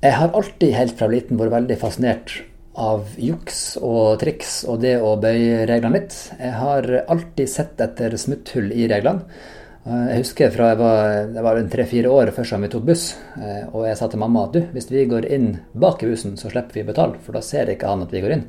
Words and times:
Jeg 0.00 0.16
har 0.16 0.30
alltid 0.32 0.70
helt 0.72 0.96
fra 0.96 1.10
liten 1.12 1.36
vært 1.36 1.52
veldig 1.52 1.76
fascinert 1.76 2.30
av 2.80 3.18
juks 3.20 3.74
og 3.84 4.14
triks 4.22 4.62
og 4.64 4.78
det 4.80 4.94
å 4.96 5.10
bøye 5.20 5.66
reglene 5.68 5.98
litt. 5.98 6.14
Jeg 6.38 6.54
har 6.56 6.88
alltid 7.02 7.50
sett 7.52 7.82
etter 7.84 8.16
smutthull 8.16 8.70
i 8.72 8.86
reglene. 8.88 9.26
Jeg 9.84 10.22
husker 10.22 10.54
fra 10.54 10.70
jeg 10.70 10.78
var, 10.80 11.04
jeg 11.34 11.44
var 11.44 11.60
tre-fire 11.72 12.14
år 12.16 12.32
først 12.36 12.54
som 12.54 12.64
vi 12.64 12.70
tok 12.72 12.86
buss, 12.88 13.04
eh, 13.40 13.62
og 13.72 13.84
jeg 13.88 13.96
sa 13.96 14.08
til 14.12 14.20
mamma 14.20 14.46
at 14.46 14.56
du, 14.56 14.60
hvis 14.72 14.88
vi 14.92 15.04
går 15.08 15.28
inn 15.36 15.46
bak 15.84 16.04
i 16.04 16.08
bussen, 16.08 16.36
så 16.40 16.52
slipper 16.52 16.80
vi 16.80 16.86
betale, 16.88 17.20
for 17.24 17.36
da 17.36 17.44
ser 17.44 17.72
ikke 17.72 17.88
han 17.88 18.04
at 18.04 18.12
vi 18.12 18.24
går 18.24 18.36
inn. 18.38 18.46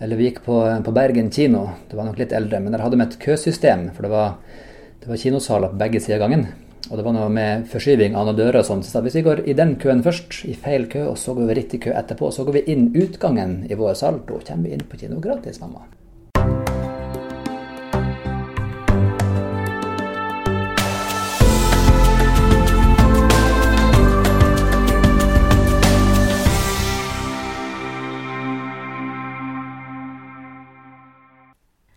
Eller 0.00 0.20
vi 0.20 0.28
gikk 0.28 0.42
på, 0.44 0.60
på 0.84 0.96
Bergen 0.96 1.28
kino, 1.32 1.66
det 1.88 1.96
var 1.96 2.08
nok 2.08 2.20
litt 2.20 2.36
eldre, 2.36 2.60
men 2.60 2.76
der 2.76 2.84
hadde 2.84 3.00
vi 3.00 3.04
et 3.04 3.18
køsystem, 3.20 3.90
for 3.96 4.08
det 4.08 4.12
var, 4.12 4.62
det 5.00 5.12
var 5.12 5.24
kinosaler 5.24 5.72
på 5.72 5.84
begge 5.84 6.04
sider 6.04 6.20
av 6.20 6.26
gangen. 6.26 6.48
Og 6.86 7.00
det 7.00 7.02
var 7.02 7.16
noe 7.16 7.30
med 7.34 7.64
forskyving 7.66 8.14
av 8.14 8.28
noen 8.28 8.38
dører 8.38 8.60
og 8.60 8.68
sånn. 8.68 8.84
Så 8.86 9.00
hvis 9.02 9.16
vi 9.18 9.24
går 9.26 9.42
i 9.50 9.56
den 9.58 9.74
køen 9.82 10.04
først, 10.06 10.44
i 10.46 10.54
feil 10.54 10.86
kø, 10.86 11.08
og 11.10 11.18
så 11.18 11.34
går 11.34 11.50
vi 11.50 11.58
riktig 11.58 11.82
kø 11.82 11.90
etterpå, 11.98 12.30
så 12.30 12.46
går 12.46 12.60
vi 12.60 12.66
inn 12.70 12.92
utgangen 12.94 13.64
i 13.66 13.74
vår 13.74 13.98
sal, 13.98 14.22
da 14.28 14.38
kommer 14.46 14.70
vi 14.70 14.76
inn 14.76 14.86
på 14.86 15.00
kino 15.00 15.18
gratis, 15.18 15.58
mamma. 15.58 15.82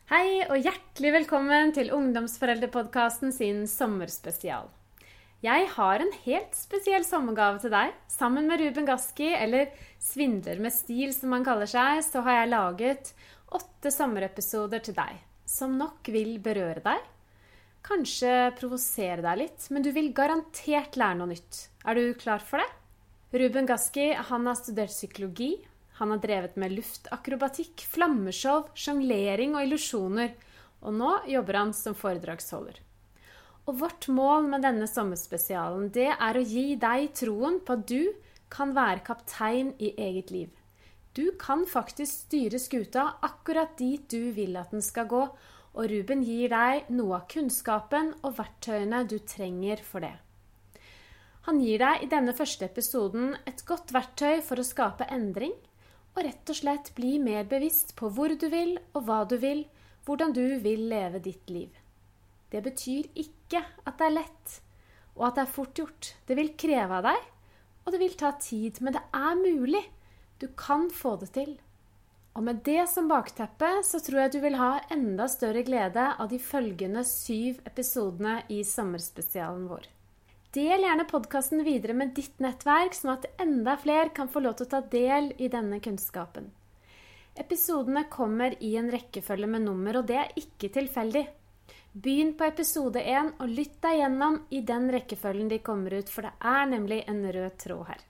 Hei 0.09 0.41
og 0.49 0.57
hjertelig 0.57 1.13
velkommen 1.19 1.77
til 1.77 1.93
Ungdomsforeldrepodkasten 1.93 3.37
sin 3.37 3.67
sommerspesial. 3.69 4.78
Jeg 5.39 5.69
har 5.71 6.01
en 6.03 6.09
helt 6.25 6.55
spesiell 6.57 7.05
sommergave 7.07 7.61
til 7.63 7.71
deg. 7.71 7.93
Sammen 8.11 8.49
med 8.49 8.59
Ruben 8.59 8.87
Gaski, 8.87 9.29
eller 9.37 9.69
Svindler 10.03 10.59
med 10.59 10.75
stil 10.75 11.13
som 11.15 11.31
han 11.31 11.45
kaller 11.47 11.69
seg, 11.69 12.01
så 12.03 12.19
har 12.25 12.41
jeg 12.41 12.51
laget 12.51 13.11
åtte 13.55 13.91
sommerepisoder 13.93 14.83
til 14.83 14.97
deg, 14.97 15.21
som 15.47 15.77
nok 15.79 16.09
vil 16.11 16.35
berøre 16.43 16.83
deg. 16.83 17.07
Kanskje 17.87 18.33
provosere 18.59 19.23
deg 19.23 19.39
litt, 19.45 19.69
men 19.71 19.85
du 19.85 19.93
vil 19.95 20.11
garantert 20.11 20.99
lære 20.99 21.21
noe 21.21 21.31
nytt. 21.31 21.61
Er 21.87 21.95
du 21.95 22.19
klar 22.19 22.43
for 22.43 22.59
det? 22.59 22.67
Ruben 23.39 23.69
Gaski 23.69 24.09
han 24.11 24.49
har 24.49 24.59
studert 24.59 24.91
psykologi, 24.91 25.53
han 26.01 26.11
har 26.11 26.19
drevet 26.19 26.59
med 26.59 26.75
luftakrobatikk, 26.75 27.87
flammeshow, 27.87 28.67
sjonglering 28.75 29.55
og 29.55 29.63
illusjoner, 29.63 30.35
og 30.83 30.99
nå 30.99 31.15
jobber 31.31 31.63
han 31.63 31.75
som 31.75 31.95
foredragsholder. 31.95 32.88
Og 33.69 33.75
vårt 33.83 34.07
mål 34.09 34.47
med 34.49 34.63
denne 34.65 34.87
sommerspesialen 34.89 35.91
det 35.93 36.07
er 36.09 36.37
å 36.37 36.41
gi 36.41 36.73
deg 36.81 37.11
troen 37.19 37.59
på 37.61 37.75
at 37.77 37.83
du 37.91 38.15
kan 38.49 38.71
være 38.73 39.03
kaptein 39.05 39.75
i 39.77 39.91
eget 39.93 40.31
liv. 40.33 40.49
Du 41.13 41.35
kan 41.37 41.67
faktisk 41.69 42.25
styre 42.25 42.57
skuta 42.61 43.03
akkurat 43.27 43.75
dit 43.77 44.07
du 44.09 44.31
vil 44.33 44.57
at 44.57 44.73
den 44.73 44.81
skal 44.81 45.05
gå, 45.11 45.21
og 45.77 45.91
Ruben 45.91 46.23
gir 46.25 46.49
deg 46.49 46.89
noe 46.97 47.19
av 47.19 47.27
kunnskapen 47.29 48.15
og 48.23 48.39
verktøyene 48.39 49.03
du 49.05 49.19
trenger 49.21 49.83
for 49.85 50.01
det. 50.01 50.15
Han 51.45 51.61
gir 51.61 51.81
deg 51.83 52.05
i 52.05 52.09
denne 52.09 52.33
første 52.37 52.65
episoden 52.65 53.35
et 53.49 53.61
godt 53.69 53.93
verktøy 53.93 54.41
for 54.45 54.57
å 54.57 54.65
skape 54.65 55.05
endring, 55.13 55.53
og 56.15 56.23
rett 56.25 56.49
og 56.49 56.57
slett 56.57 56.89
bli 56.97 57.19
mer 57.21 57.45
bevisst 57.45 57.93
på 57.99 58.09
hvor 58.15 58.33
du 58.33 58.47
vil 58.49 58.79
og 58.95 59.05
hva 59.05 59.21
du 59.29 59.37
vil, 59.37 59.67
hvordan 60.09 60.33
du 60.33 60.57
vil 60.65 60.87
leve 60.89 61.21
ditt 61.21 61.53
liv. 61.53 61.69
Det 62.49 62.61
betyr 62.65 63.09
ikke 63.13 63.61
at 63.85 63.97
det 63.99 64.07
er 64.07 64.17
lett, 64.17 64.59
og 65.17 65.27
at 65.29 65.37
det 65.37 65.45
er 65.45 65.55
fort 65.55 65.73
gjort. 65.77 66.13
Det 66.25 66.37
vil 66.39 66.55
kreve 66.57 66.99
av 66.99 67.07
deg, 67.09 67.25
og 67.85 67.93
det 67.93 68.01
vil 68.01 68.17
ta 68.17 68.33
tid, 68.41 68.81
men 68.81 68.95
det 68.95 69.03
er 69.15 69.39
mulig. 69.39 69.83
Du 70.39 70.47
kan 70.57 70.87
få 70.93 71.15
det 71.21 71.33
til. 71.35 71.57
Og 72.37 72.45
med 72.45 72.61
det 72.63 72.85
som 72.87 73.09
bakteppe 73.09 73.69
så 73.83 73.99
tror 74.03 74.21
jeg 74.23 74.33
du 74.35 74.39
vil 74.43 74.57
ha 74.59 74.75
enda 74.93 75.25
større 75.27 75.63
glede 75.67 76.05
av 76.15 76.29
de 76.31 76.39
følgende 76.39 77.03
syv 77.07 77.57
episodene 77.67 78.43
i 78.53 78.61
sommerspesialen 78.63 79.65
vår. 79.67 79.89
Del 80.55 80.85
gjerne 80.85 81.05
podkasten 81.09 81.61
videre 81.65 81.93
med 81.93 82.15
ditt 82.17 82.39
nettverk, 82.41 82.95
sånn 82.97 83.11
at 83.17 83.27
enda 83.41 83.75
flere 83.77 84.09
kan 84.15 84.31
få 84.31 84.41
lov 84.41 84.55
til 84.57 84.65
å 84.65 84.71
ta 84.71 84.79
del 84.93 85.33
i 85.37 85.49
denne 85.51 85.77
kunnskapen. 85.83 86.47
Episodene 87.37 88.07
kommer 88.09 88.55
i 88.63 88.71
en 88.79 88.89
rekkefølge 88.89 89.49
med 89.49 89.67
nummer, 89.67 89.99
og 89.99 90.07
det 90.09 90.17
er 90.23 90.33
ikke 90.39 90.71
tilfeldig. 90.73 91.27
Begynn 91.93 92.35
på 92.37 92.45
episode 92.45 93.01
én 93.01 93.31
og 93.41 93.49
lytt 93.49 93.79
deg 93.81 93.95
gjennom 93.97 94.35
i 94.53 94.59
den 94.61 94.83
rekkefølgen 94.93 95.47
de 95.49 95.57
kommer 95.65 95.95
ut, 95.97 96.09
for 96.13 96.27
det 96.27 96.35
er 96.45 96.67
nemlig 96.69 96.99
en 97.09 97.23
rød 97.25 97.55
tråd 97.57 97.87
her. 97.87 98.03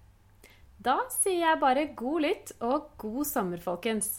Da 0.84 0.98
sier 1.14 1.46
jeg 1.46 1.60
bare 1.62 1.86
god 1.96 2.26
lytt 2.26 2.52
og 2.60 2.90
god 3.00 3.30
sommer, 3.30 3.62
folkens. 3.64 4.10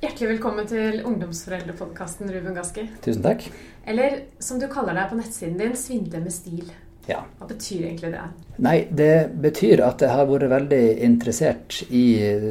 Hjertelig 0.00 0.30
velkommen 0.30 0.70
til 0.72 1.04
ungdomsforeldrepodkasten 1.04 2.32
Ruben 2.32 2.56
Gaski. 2.56 2.86
Tusen 3.04 3.28
takk. 3.28 3.44
Eller 3.84 4.22
som 4.40 4.56
du 4.56 4.70
kaller 4.72 4.96
deg 4.96 5.12
på 5.12 5.20
nettsiden 5.20 5.60
din, 5.60 5.76
Svindle 5.76 6.24
med 6.24 6.32
stil. 6.32 6.72
Ja. 7.08 7.24
Hva 7.40 7.48
betyr 7.50 7.86
egentlig 7.88 8.12
det? 8.12 8.22
Nei, 8.62 8.76
det 8.94 9.32
betyr 9.42 9.82
at 9.82 10.02
jeg 10.04 10.12
har 10.12 10.28
vært 10.28 10.50
veldig 10.52 10.82
interessert 11.02 11.80
i 11.90 12.04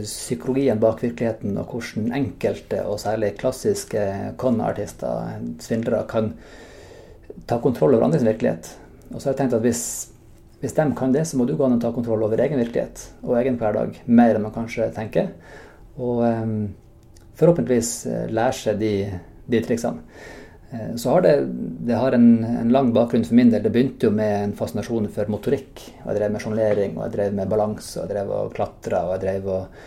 psykologien 0.04 0.82
bak 0.82 1.04
virkeligheten, 1.06 1.56
og 1.62 1.72
hvordan 1.72 2.12
enkelte, 2.18 2.82
og 2.84 3.00
særlig 3.00 3.36
klassiske 3.40 4.04
con-artister, 4.42 5.38
svindlere, 5.64 6.04
kan 6.12 6.34
ta 7.48 7.62
kontroll 7.64 7.96
over 7.96 8.10
andres 8.10 8.28
virkelighet. 8.28 8.74
Og 9.12 9.22
så 9.22 9.30
har 9.30 9.36
jeg 9.36 9.42
tenkt 9.44 9.56
at 9.56 9.64
hvis, 9.64 9.86
hvis 10.60 10.76
de 10.76 10.88
kan 11.00 11.16
det, 11.16 11.24
så 11.28 11.40
må 11.40 11.48
du 11.48 11.56
gå 11.56 11.68
an 11.68 11.78
å 11.78 11.82
ta 11.84 11.94
kontroll 11.96 12.28
over 12.28 12.44
egen 12.44 12.60
virkelighet 12.60 13.08
og 13.24 13.38
egen 13.40 13.60
hverdag 13.62 14.02
mer 14.08 14.36
enn 14.36 14.46
man 14.46 14.56
kanskje 14.56 14.92
tenker. 14.96 15.32
Og 15.96 16.22
um, 16.28 16.70
forhåpentligvis 17.40 17.96
lære 18.32 18.60
seg 18.60 18.84
de, 18.84 18.94
de 19.52 19.64
triksene. 19.64 20.04
Så 20.96 21.10
har 21.12 21.24
det, 21.26 21.34
det 21.84 21.98
har 22.00 22.16
en, 22.16 22.44
en, 22.46 22.70
lang 22.72 22.94
bakgrunn 22.96 23.26
for 23.28 23.36
min 23.36 23.50
del. 23.52 23.64
Det 23.64 23.74
begynte 23.74 24.08
jo 24.08 24.12
med 24.16 24.36
en 24.38 24.54
fascinasjon 24.56 25.10
for 25.12 25.32
motorikk. 25.32 25.82
Jeg 26.06 26.16
drev 26.16 26.32
med 26.32 26.44
sjonglering, 26.44 26.94
og 26.96 27.04
jeg 27.06 27.16
drev 27.18 27.36
med 27.36 27.52
balanse, 27.52 27.98
og 27.98 28.06
jeg 28.06 28.14
drev 28.14 28.32
og 28.38 28.54
klatra 28.56 29.02
og 29.08 29.18
jeg 29.18 29.24
drev 29.26 29.50
og 29.52 29.82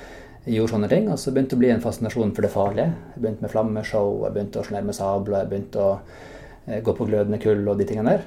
gjorde 0.45 0.75
sånne 0.75 0.91
ting. 0.93 1.09
Og 1.09 1.21
så 1.21 1.33
begynte 1.33 1.55
det 1.55 1.61
å 1.61 1.62
bli 1.65 1.72
en 1.72 1.84
fascinasjon 1.84 2.34
for 2.37 2.45
det 2.45 2.53
farlige. 2.53 2.93
Jeg 3.15 3.25
begynte 3.25 3.47
med 3.47 3.53
flammeshow, 3.55 4.11
jeg 4.27 4.37
begynte 4.37 4.61
å 4.61 4.67
sjonglere 4.67 4.89
med 4.91 4.99
sabler, 4.99 5.39
jeg 5.41 5.53
begynte 5.53 5.84
å 5.84 5.93
eh, 5.97 6.81
gå 6.84 6.97
på 6.99 7.06
glødende 7.09 7.41
kull 7.43 7.62
og 7.65 7.81
de 7.81 7.87
tingene 7.89 8.16
der. 8.16 8.27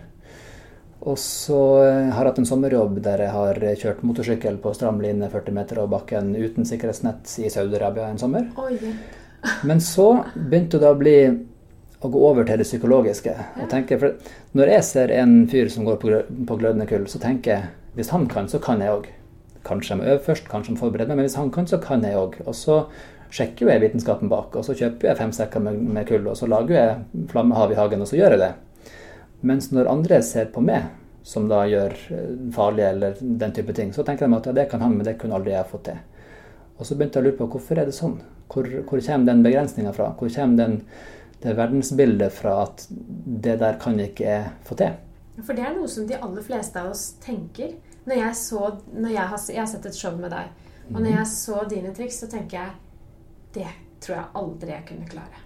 Og 1.07 1.19
så 1.22 1.59
har 1.78 2.00
jeg 2.09 2.16
hatt 2.18 2.39
en 2.41 2.50
sommerjobb 2.50 2.97
der 3.06 3.22
jeg 3.22 3.34
har 3.35 3.59
kjørt 3.84 4.01
motorsykkel 4.07 4.57
på 4.63 4.74
stram 4.74 4.97
line 5.03 5.29
40 5.29 5.53
meter 5.53 5.84
over 5.84 6.00
bakken 6.00 6.34
uten 6.34 6.66
sikkerhetsnett 6.66 7.38
i 7.44 7.51
Saudi-Arabia 7.53 8.09
en 8.09 8.18
sommer. 8.18 8.50
Men 9.69 9.84
så 9.84 10.07
begynte 10.34 10.81
det 10.81 10.89
å 10.89 10.97
bli 10.97 11.19
å 12.01 12.09
gå 12.13 12.21
over 12.29 12.45
til 12.45 12.59
det 12.59 12.67
psykologiske. 12.67 13.33
og 13.61 13.69
tenke, 13.69 13.97
for 13.99 14.15
Når 14.53 14.67
jeg 14.67 14.83
ser 14.83 15.11
en 15.11 15.47
fyr 15.47 15.69
som 15.69 15.85
går 15.85 15.97
på, 15.97 16.23
på 16.47 16.57
glødende 16.57 16.87
kull, 16.87 17.07
så 17.07 17.19
tenker 17.19 17.51
jeg 17.51 17.63
hvis 17.95 18.09
han 18.09 18.27
kan, 18.27 18.47
så 18.47 18.59
kan 18.59 18.81
jeg 18.81 18.93
òg. 18.93 19.07
Kanskje 19.65 19.95
jeg 19.95 19.97
må 19.97 20.03
øve 20.05 20.23
først, 20.23 20.47
kanskje 20.47 20.71
jeg 20.71 20.77
må 20.77 20.79
forberede 20.85 21.09
meg, 21.09 21.17
men 21.17 21.25
hvis 21.25 21.35
han 21.35 21.51
kan, 21.51 21.67
så 21.67 21.77
kan 21.81 22.03
jeg 22.03 22.15
òg. 22.15 22.37
Og 22.45 22.55
så 22.55 22.85
sjekker 23.33 23.65
jo 23.65 23.71
jeg 23.71 23.81
vitenskapen 23.81 24.29
bak, 24.29 24.55
og 24.55 24.63
så 24.63 24.75
kjøper 24.77 25.09
jeg 25.09 25.17
fem 25.17 25.33
sekker 25.33 25.59
med, 25.59 25.81
med 25.81 26.07
kull, 26.07 26.27
og 26.29 26.37
så 26.37 26.47
lager 26.47 26.77
jeg 26.77 27.25
flammehav 27.31 27.73
i 27.73 27.79
hagen, 27.79 28.05
og 28.05 28.07
så 28.07 28.19
gjør 28.19 28.37
jeg 28.37 28.43
det. 28.45 28.53
Mens 29.41 29.71
når 29.73 29.89
andre 29.91 30.21
ser 30.25 30.51
på 30.53 30.61
meg, 30.61 30.87
som 31.27 31.49
da 31.49 31.65
gjør 31.67 31.97
farlige 32.55 32.93
eller 32.93 33.17
den 33.19 33.51
type 33.57 33.73
ting, 33.75 33.89
så 33.93 34.05
tenker 34.07 34.29
de 34.29 34.37
at 34.37 34.47
ja, 34.47 34.53
det 34.55 34.69
kan 34.71 34.81
han, 34.85 34.95
men 34.95 35.03
det 35.03 35.17
kunne 35.19 35.35
aldri 35.35 35.51
jeg 35.51 35.67
fått 35.73 35.89
til. 35.89 35.99
Og 36.77 36.87
så 36.87 36.95
begynte 36.95 37.19
jeg 37.19 37.25
å 37.25 37.27
lure 37.27 37.39
på 37.41 37.49
hvorfor 37.51 37.81
er 37.81 37.89
det 37.89 37.97
sånn? 37.97 38.19
Hvor, 38.47 38.69
hvor 38.87 39.01
kommer 39.03 39.27
den 39.27 39.43
begrensninga 39.43 39.91
fra? 39.97 40.13
Hvor 40.15 40.31
kommer 40.31 40.61
den 40.61 40.77
det 41.43 41.53
verdensbildet 41.57 42.33
fra 42.33 42.63
at 42.65 42.87
det 42.89 43.59
der 43.61 43.77
kan 43.81 43.99
jeg 43.99 44.13
ikke 44.13 44.37
få 44.65 44.77
til. 44.79 44.95
For 45.45 45.53
det 45.53 45.65
er 45.67 45.75
noe 45.75 45.89
som 45.91 46.07
de 46.09 46.17
aller 46.17 46.45
fleste 46.45 46.81
av 46.81 46.91
oss 46.95 47.12
tenker. 47.23 47.75
Når 48.07 48.21
jeg, 48.21 48.35
så, 48.39 48.62
når 48.95 49.12
jeg, 49.12 49.25
har, 49.33 49.41
jeg 49.51 49.62
har, 49.62 49.69
sett 49.69 49.85
et 49.89 49.97
show 49.97 50.15
med 50.17 50.31
deg, 50.33 50.53
og 50.94 51.01
når 51.01 51.12
jeg 51.12 51.27
så 51.33 51.63
dine 51.69 51.91
triks, 51.94 52.21
så 52.23 52.29
tenker 52.31 52.62
jeg 52.62 52.77
det 53.57 53.67
tror 54.03 54.15
jeg 54.15 54.31
aldri 54.39 54.71
jeg 54.71 54.85
kunne 54.88 55.09
klare. 55.09 55.44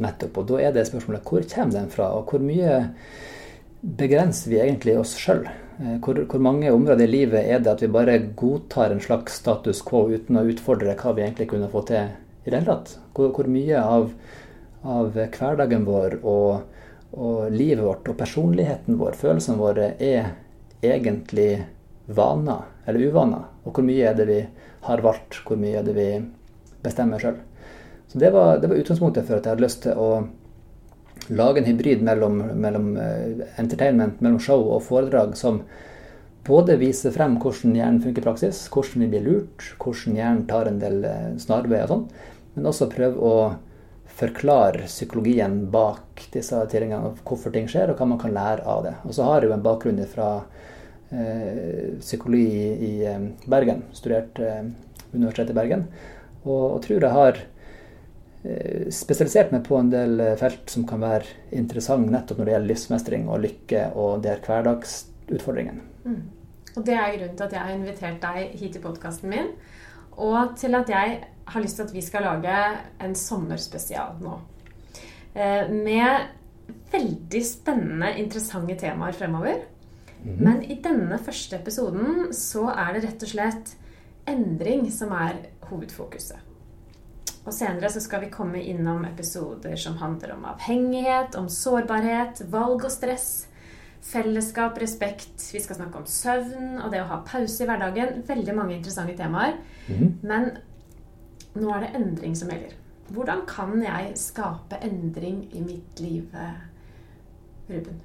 Nettopp. 0.00 0.38
Og 0.40 0.46
da 0.52 0.60
er 0.62 0.74
det 0.74 0.86
spørsmålet 0.88 1.26
hvor 1.26 1.44
kommer 1.50 1.76
den 1.76 1.90
fra, 1.92 2.12
og 2.16 2.30
hvor 2.30 2.44
mye 2.44 2.78
begrenser 3.80 4.52
vi 4.52 4.60
egentlig 4.62 4.96
oss 5.00 5.16
sjøl? 5.18 5.46
Hvor, 6.04 6.18
hvor, 6.28 6.42
mange 6.44 6.72
områder 6.72 7.06
i 7.06 7.10
livet 7.10 7.40
er 7.40 7.62
det 7.64 7.72
at 7.72 7.82
vi 7.82 7.88
bare 7.92 8.18
godtar 8.36 8.92
en 8.92 9.00
slags 9.00 9.38
status 9.40 9.80
quo 9.86 10.04
uten 10.12 10.36
å 10.36 10.44
utfordre 10.50 10.96
hva 11.00 11.14
vi 11.16 11.24
egentlig 11.24 11.48
kunne 11.54 11.70
få 11.72 11.80
til 11.88 12.10
i 12.44 12.50
det 12.50 12.58
hele 12.58 12.68
tatt? 12.68 12.98
Hvor, 13.16 13.32
hvor 13.36 13.48
mye 13.48 13.80
av 13.80 14.10
av 14.86 15.12
hverdagen 15.14 15.84
vår 15.84 16.18
og, 16.22 16.62
og, 17.12 17.50
livet 17.52 17.84
vårt 17.84 18.08
og 18.08 18.16
personligheten 18.20 18.98
vår, 19.00 19.18
følelsene 19.20 19.60
våre, 19.60 19.92
er 20.00 20.32
egentlig 20.80 21.66
vaner 22.06 22.66
eller 22.88 23.10
uvaner. 23.10 23.46
Og 23.64 23.76
hvor 23.76 23.86
mye 23.86 24.08
er 24.08 24.16
det 24.18 24.26
vi 24.30 24.40
har 24.86 25.04
valgt, 25.04 25.42
hvor 25.46 25.60
mye 25.60 25.80
er 25.80 25.86
det 25.86 25.96
vi 25.96 26.08
bestemmer 26.84 27.20
sjøl. 27.20 27.38
Så 28.10 28.18
det 28.18 28.32
var, 28.34 28.58
det 28.58 28.70
var, 28.70 28.80
utgangspunktet 28.80 29.28
for 29.28 29.38
at 29.38 29.46
jeg 29.46 29.54
hadde 29.54 29.66
lyst 29.66 29.84
til 29.84 30.00
å 30.00 30.10
lage 31.30 31.60
en 31.60 31.68
hybrid 31.68 32.00
mellom, 32.02 32.40
mellom 32.58 32.90
eh, 32.98 33.44
entertainment, 33.60 34.18
mellom 34.24 34.40
show 34.42 34.64
og 34.64 34.82
foredrag 34.82 35.36
som 35.38 35.60
både 36.46 36.78
viser 36.80 37.12
frem 37.14 37.36
hvordan 37.38 37.76
hjernen 37.76 38.00
funker 38.02 38.24
i 38.24 38.26
praksis, 38.26 38.64
hvordan 38.72 39.04
vi 39.04 39.10
blir 39.12 39.26
lurt, 39.28 39.66
hvordan 39.78 40.16
hjernen 40.18 40.46
tar 40.50 40.66
en 40.66 40.80
del 40.82 41.04
eh, 41.06 41.26
snarveier 41.38 41.86
og 41.86 41.92
sånn, 41.92 42.06
men 42.56 42.70
også 42.72 42.90
prøve 42.90 43.20
å 43.20 43.34
forklare 44.20 44.86
psykologien 44.86 45.62
bak 45.72 46.26
disse 46.34 46.58
tingene, 46.72 47.14
hvorfor 47.24 47.54
ting 47.54 47.68
skjer, 47.70 47.90
og 47.90 48.00
hva 48.00 48.08
man 48.12 48.20
kan 48.20 48.34
lære 48.36 48.66
av 48.68 48.84
det. 48.86 48.96
Og 49.08 49.16
så 49.16 49.28
har 49.28 49.40
jeg 49.40 49.50
jo 49.50 49.56
en 49.56 49.64
bakgrunn 49.64 50.02
fra 50.10 50.30
eh, 51.10 51.96
psykologi 52.02 52.48
i, 52.50 52.72
i 52.90 52.92
eh, 53.08 53.30
Bergen, 53.50 53.86
studert 53.96 54.38
eh, 54.44 54.66
Universitetet 55.14 55.54
i 55.54 55.58
Bergen, 55.60 55.88
og, 56.44 56.66
og 56.76 56.84
tror 56.84 57.02
jeg 57.02 57.16
har 57.16 57.42
Eh, 58.42 58.88
spesialisert 58.88 59.50
meg 59.52 59.66
på 59.66 59.76
en 59.76 59.90
del 59.92 60.20
eh, 60.24 60.36
felt 60.40 60.70
som 60.72 60.86
kan 60.88 61.02
være 61.04 61.28
interessant 61.52 62.08
nettopp 62.08 62.38
når 62.40 62.46
det 62.46 62.52
gjelder 62.54 62.70
livsmestring 62.70 63.26
og 63.28 63.42
lykke 63.42 63.82
og 64.00 64.22
de 64.24 64.30
her 64.32 64.40
hverdagsutfordringene. 64.46 65.82
Mm. 66.06 66.22
Og 66.70 66.86
det 66.86 66.94
er 66.96 67.18
grunnen 67.18 67.34
til 67.36 67.44
at 67.44 67.56
jeg 67.56 67.66
har 67.66 67.74
invitert 67.74 68.22
deg 68.22 68.54
hit 68.56 68.72
til 68.72 68.84
podkasten 68.86 69.28
min, 69.28 69.52
og 70.16 70.56
til 70.56 70.78
at 70.78 70.88
jeg 70.88 71.18
har 71.52 71.62
lyst 71.64 71.78
til 71.80 71.88
at 71.88 71.94
vi 71.94 72.02
skal 72.04 72.26
lage 72.26 72.56
en 73.02 73.14
sommerspesial 73.18 74.20
nå. 74.22 74.36
Eh, 75.34 75.70
med 75.70 76.28
veldig 76.92 77.42
spennende, 77.46 78.14
interessante 78.18 78.76
temaer 78.78 79.12
fremover. 79.12 79.64
Mm 80.22 80.34
-hmm. 80.34 80.44
Men 80.44 80.62
i 80.62 80.80
denne 80.82 81.18
første 81.18 81.56
episoden 81.56 82.32
så 82.32 82.68
er 82.68 82.92
det 82.92 83.04
rett 83.04 83.22
og 83.22 83.28
slett 83.28 83.76
endring 84.26 84.90
som 84.92 85.12
er 85.12 85.36
hovedfokuset. 85.60 86.38
Og 87.46 87.54
senere 87.54 87.90
så 87.90 88.00
skal 88.00 88.20
vi 88.20 88.30
komme 88.30 88.62
innom 88.62 89.04
episoder 89.04 89.76
som 89.76 89.96
handler 89.96 90.32
om 90.32 90.44
avhengighet, 90.44 91.34
om 91.34 91.48
sårbarhet, 91.48 92.42
valg 92.52 92.84
og 92.84 92.90
stress, 92.90 93.46
fellesskap, 94.02 94.78
respekt. 94.80 95.52
Vi 95.52 95.60
skal 95.60 95.76
snakke 95.76 95.98
om 95.98 96.06
søvn 96.06 96.80
og 96.84 96.90
det 96.92 97.02
å 97.02 97.08
ha 97.10 97.22
pause 97.26 97.64
i 97.64 97.68
hverdagen. 97.68 98.22
Veldig 98.28 98.56
mange 98.56 98.76
interessante 98.76 99.16
temaer. 99.16 99.56
Mm. 99.88 100.18
Men 100.22 100.50
nå 101.58 101.72
er 101.74 101.86
det 101.86 101.94
endring 101.98 102.36
som 102.38 102.52
gjelder. 102.52 102.76
Hvordan 103.10 103.42
kan 103.50 103.74
jeg 103.82 104.12
skape 104.18 104.78
endring 104.86 105.42
i 105.50 105.64
mitt 105.64 106.02
liv, 106.02 106.30
Ruben? 107.70 107.98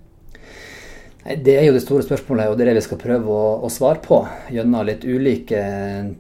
Det 1.25 1.56
er 1.57 1.63
jo 1.65 1.74
det 1.74 1.81
store 1.81 2.06
spørsmålet, 2.06 2.50
og 2.50 2.57
det 2.57 2.65
er 2.65 2.71
det 2.71 2.80
vi 2.80 2.86
skal 2.86 3.01
prøve 3.01 3.33
å, 3.33 3.45
å 3.65 3.69
svare 3.74 4.01
på 4.01 4.19
gjennom 4.53 4.86
litt 4.86 5.06
ulike 5.06 5.62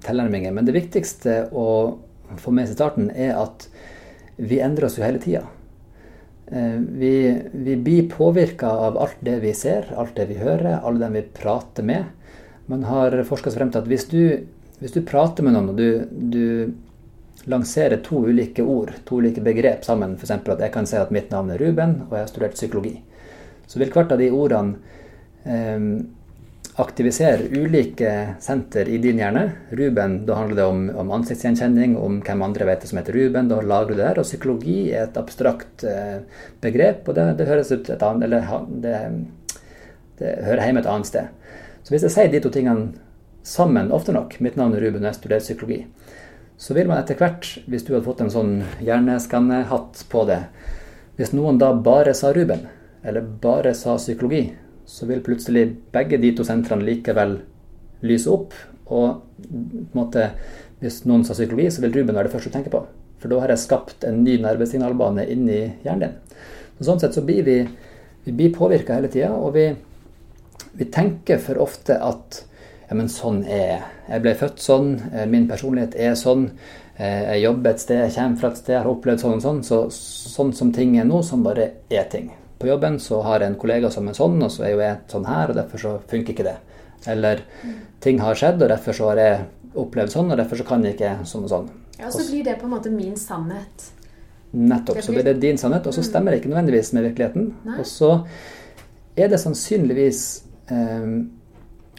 tilnærminger. 0.05 0.53
Men 0.53 0.65
det 0.65 0.73
viktigste 0.77 1.43
å 1.53 1.67
få 2.41 2.53
med 2.53 2.69
seg 2.69 2.79
starten, 2.79 3.11
er 3.13 3.37
at 3.37 3.67
vi 4.41 4.57
endrer 4.65 4.87
oss 4.87 4.97
jo 4.97 5.05
hele 5.05 5.21
tida. 5.21 5.43
Eh, 6.47 6.77
vi, 6.77 7.41
vi, 7.51 7.75
blir 7.75 8.09
påvirka 8.09 8.69
av 8.69 8.97
alt 8.97 9.21
det 9.25 9.39
vi 9.45 9.53
ser, 9.53 9.91
alt 9.97 10.15
det 10.17 10.25
vi 10.29 10.39
hører, 10.41 10.79
alle 10.81 11.01
dem 11.01 11.17
vi 11.17 11.25
prater 11.37 11.85
med. 11.85 12.09
Man 12.65 12.85
har 12.89 13.15
forska 13.29 13.53
frem 13.53 13.69
til 13.69 13.81
at 13.81 13.89
hvis 13.89 14.07
du, 14.09 14.21
hvis 14.81 14.93
du, 14.93 15.03
prater 15.05 15.45
med 15.45 15.53
noen, 15.53 15.69
og 15.73 15.77
du, 15.77 16.05
du 16.09 16.45
lanserer 17.43 18.01
to 18.03 18.23
ulike 18.25 18.63
ord, 18.63 18.93
to 19.05 19.19
ulike 19.21 19.43
begrep 19.43 19.85
sammen, 19.85 20.15
f.eks. 20.15 20.31
at 20.31 20.63
jeg 20.65 20.73
kan 20.73 20.87
si 20.89 20.97
at 20.97 21.13
mitt 21.13 21.31
navn 21.33 21.51
er 21.53 21.61
Ruben, 21.61 21.99
og 22.07 22.15
jeg 22.15 22.25
har 22.25 22.31
studert 22.31 22.57
psykologi, 22.57 22.95
så 23.67 23.81
vil 23.81 23.91
hvert 23.93 24.13
av 24.15 24.21
de 24.21 24.31
ordene 24.33 24.77
eh, 25.43 25.89
aktivisere 26.75 27.47
ulike 27.51 28.35
senter 28.39 28.89
i 28.89 28.97
din 28.97 29.19
hjerne. 29.21 29.45
Ruben, 29.69 30.17
da 30.25 30.35
handler 30.35 30.55
det 30.55 30.65
om, 30.67 30.81
om 31.03 31.11
ansiktsgjenkjenning, 31.15 31.95
om 31.97 32.19
hvem 32.25 32.43
andre 32.43 32.67
vet 32.67 32.83
det 32.83 32.89
som 32.89 32.99
heter 32.99 33.15
Ruben. 33.15 33.47
Da 33.47 33.61
lagrer 33.61 33.93
du 33.93 33.95
det 33.95 34.03
der. 34.03 34.19
Og 34.19 34.27
psykologi 34.27 34.79
er 34.91 35.05
et 35.05 35.19
abstrakt 35.19 35.85
eh, 35.87 36.19
begrep, 36.63 37.07
og 37.07 37.15
det, 37.15 37.29
det, 37.39 37.47
høres 37.47 37.71
ut 37.71 37.89
et 37.89 38.03
annet, 38.03 38.27
eller 38.27 38.67
det, 38.83 38.99
det 40.19 40.35
hører 40.49 40.65
hjemme 40.67 40.83
et 40.83 40.91
annet 40.91 41.11
sted. 41.11 41.55
Så 41.85 41.95
hvis 41.95 42.07
jeg 42.09 42.15
sier 42.17 42.33
de 42.33 42.43
to 42.43 42.51
tingene 42.51 42.91
sammen 43.45 43.93
ofte 43.95 44.11
nok, 44.11 44.35
mitt 44.43 44.59
navn 44.59 44.75
er 44.75 44.83
Ruben 44.83 45.05
og 45.05 45.13
jeg 45.13 45.19
studerer 45.21 45.45
psykologi, 45.45 45.83
så 46.57 46.75
vil 46.77 46.87
man 46.87 47.01
etter 47.01 47.19
hvert, 47.19 47.47
hvis 47.67 47.83
du 47.83 47.93
hadde 47.93 48.05
fått 48.05 48.21
en 48.23 48.31
sånn 48.31 48.53
hjerneskannehatt 48.83 50.05
på 50.11 50.23
det 50.29 50.45
Hvis 51.15 51.31
noen 51.35 51.59
da 51.59 51.69
bare 51.71 52.11
sa 52.15 52.33
Ruben, 52.35 52.65
eller 53.03 53.23
bare 53.41 53.71
sa 53.77 53.95
psykologi, 53.95 54.49
så 54.85 55.07
vil 55.07 55.23
plutselig 55.23 55.69
begge 55.95 56.19
de 56.19 56.33
to 56.35 56.43
sentrene 56.43 56.83
likevel 56.83 57.37
lyse 58.03 58.27
opp. 58.27 58.51
Og 58.91 59.93
måte, 59.95 60.25
hvis 60.81 61.05
noen 61.07 61.23
sa 61.23 61.37
psykologi, 61.37 61.69
så 61.71 61.85
vil 61.85 61.95
Ruben 61.95 62.17
være 62.17 62.27
det 62.27 62.35
første 62.35 62.51
du 62.51 62.57
tenker 62.57 62.73
på. 62.73 62.83
For 63.21 63.31
da 63.31 63.39
har 63.41 63.53
jeg 63.53 63.63
skapt 63.63 64.03
en 64.05 64.19
ny 64.25 64.35
nervesignalbane 64.43 65.23
inni 65.31 65.61
hjernen 65.85 66.03
din. 66.03 66.41
Så 66.77 66.89
sånn 66.89 66.99
sett 67.01 67.15
så 67.15 67.23
blir 67.25 67.45
vi, 67.47 67.57
vi 68.27 68.51
påvirka 68.53 68.97
hele 68.97 69.09
tida, 69.11 69.31
og 69.33 69.55
vi, 69.55 69.69
vi, 70.75 70.89
tenker 70.91 71.39
for 71.41 71.61
ofte 71.63 71.95
at 72.03 72.41
ja, 72.89 72.95
men 72.95 73.09
sånn 73.09 73.43
er 73.43 73.65
jeg. 73.65 73.83
Jeg 74.09 74.23
ble 74.23 74.33
født 74.39 74.61
sånn, 74.61 74.89
eh, 75.11 75.25
min 75.29 75.47
personlighet 75.49 75.95
er 75.97 76.15
sånn. 76.19 76.49
Eh, 76.97 77.21
jeg 77.33 77.43
jobber 77.43 77.71
et 77.71 77.83
sted, 77.83 78.01
jeg 78.05 78.15
kommer 78.15 78.39
fra 78.39 78.51
et 78.51 78.57
sted, 78.61 78.73
jeg 78.75 78.83
har 78.83 78.91
opplevd 78.91 79.23
sånn 79.23 79.37
og 79.39 79.45
sånn. 79.45 79.61
Så 79.65 79.79
sånn 80.35 80.53
som 80.55 80.71
ting 80.75 80.97
er 80.99 81.07
nå, 81.09 81.23
som 81.23 81.43
bare 81.43 81.71
er 81.89 82.09
ting 82.11 82.31
på 82.59 82.69
jobben, 82.69 82.99
så 82.99 83.21
har 83.25 83.43
jeg 83.43 83.51
en 83.51 83.59
kollega 83.59 83.91
som 83.91 84.07
er 84.07 84.15
sånn, 84.15 84.37
og 84.43 84.51
så 84.53 84.63
er 84.63 84.71
jo 84.71 84.83
jeg 84.83 84.97
sånn 85.11 85.27
her, 85.27 85.51
og 85.51 85.57
derfor 85.57 85.81
så 85.81 85.95
funker 86.07 86.33
ikke 86.33 86.47
det. 86.47 86.55
Eller 87.11 87.43
ting 88.01 88.21
har 88.23 88.37
skjedd, 88.39 88.61
og 88.61 88.71
derfor 88.71 88.95
så 88.95 89.09
har 89.11 89.21
jeg 89.21 89.41
opplevd 89.75 90.13
sånn, 90.13 90.31
og 90.31 90.39
derfor 90.39 90.61
så 90.61 90.67
kan 90.67 90.85
jeg 90.85 90.95
ikke 90.95 91.11
sånn 91.27 91.45
og 91.45 91.51
sånn. 91.51 91.69
Ja, 91.99 92.07
og 92.07 92.15
så 92.15 92.25
blir 92.29 92.45
det 92.47 92.57
på 92.61 92.67
en 92.69 92.75
måte 92.75 92.91
min 92.93 93.15
sannhet. 93.19 93.89
Nettopp. 94.55 95.01
Så 95.03 95.11
blir 95.11 95.27
det 95.27 95.39
din 95.43 95.59
sannhet, 95.59 95.87
og 95.87 95.95
så 95.95 96.03
mm. 96.03 96.07
stemmer 96.07 96.31
det 96.31 96.39
ikke 96.41 96.53
nødvendigvis 96.53 96.93
med 96.95 97.09
virkeligheten. 97.09 97.49
Nei. 97.67 97.79
Og 97.81 97.89
så 97.89 98.11
er 99.19 99.31
det 99.31 99.41
sannsynligvis 99.43 100.21
eh, 100.71 101.11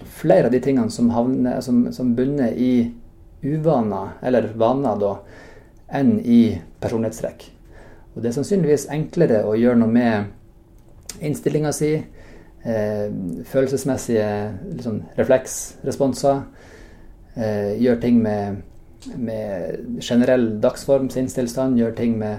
flere 0.04 0.46
av 0.46 0.52
de 0.52 0.60
tingene 0.60 0.90
som, 0.90 1.10
havner, 1.10 1.60
som, 1.60 1.86
som 1.92 2.14
bunner 2.14 2.52
i 2.52 2.92
uvaner, 3.42 4.16
eller 4.22 4.50
vaner, 4.58 4.96
da, 5.00 5.12
enn 5.96 6.18
i 6.20 6.56
personlighetstrekk. 6.82 7.46
Og 8.14 8.22
det 8.22 8.30
er 8.30 8.36
sannsynligvis 8.38 8.88
enklere 8.92 9.42
å 9.44 9.54
gjøre 9.58 9.80
noe 9.82 9.92
med 9.92 11.22
innstillinga 11.24 11.72
si, 11.72 11.92
eh, 11.96 13.06
følelsesmessige 13.44 14.28
liksom, 14.72 15.02
refleksresponser, 15.16 16.42
eh, 17.36 17.76
gjøre 17.80 18.00
ting 18.00 18.22
med, 18.22 18.62
med 19.16 20.00
generell 20.00 20.48
dagsform, 20.60 21.10
sinnstilstand, 21.12 21.78
gjør 21.78 21.96
ting 21.96 22.18
med 22.18 22.38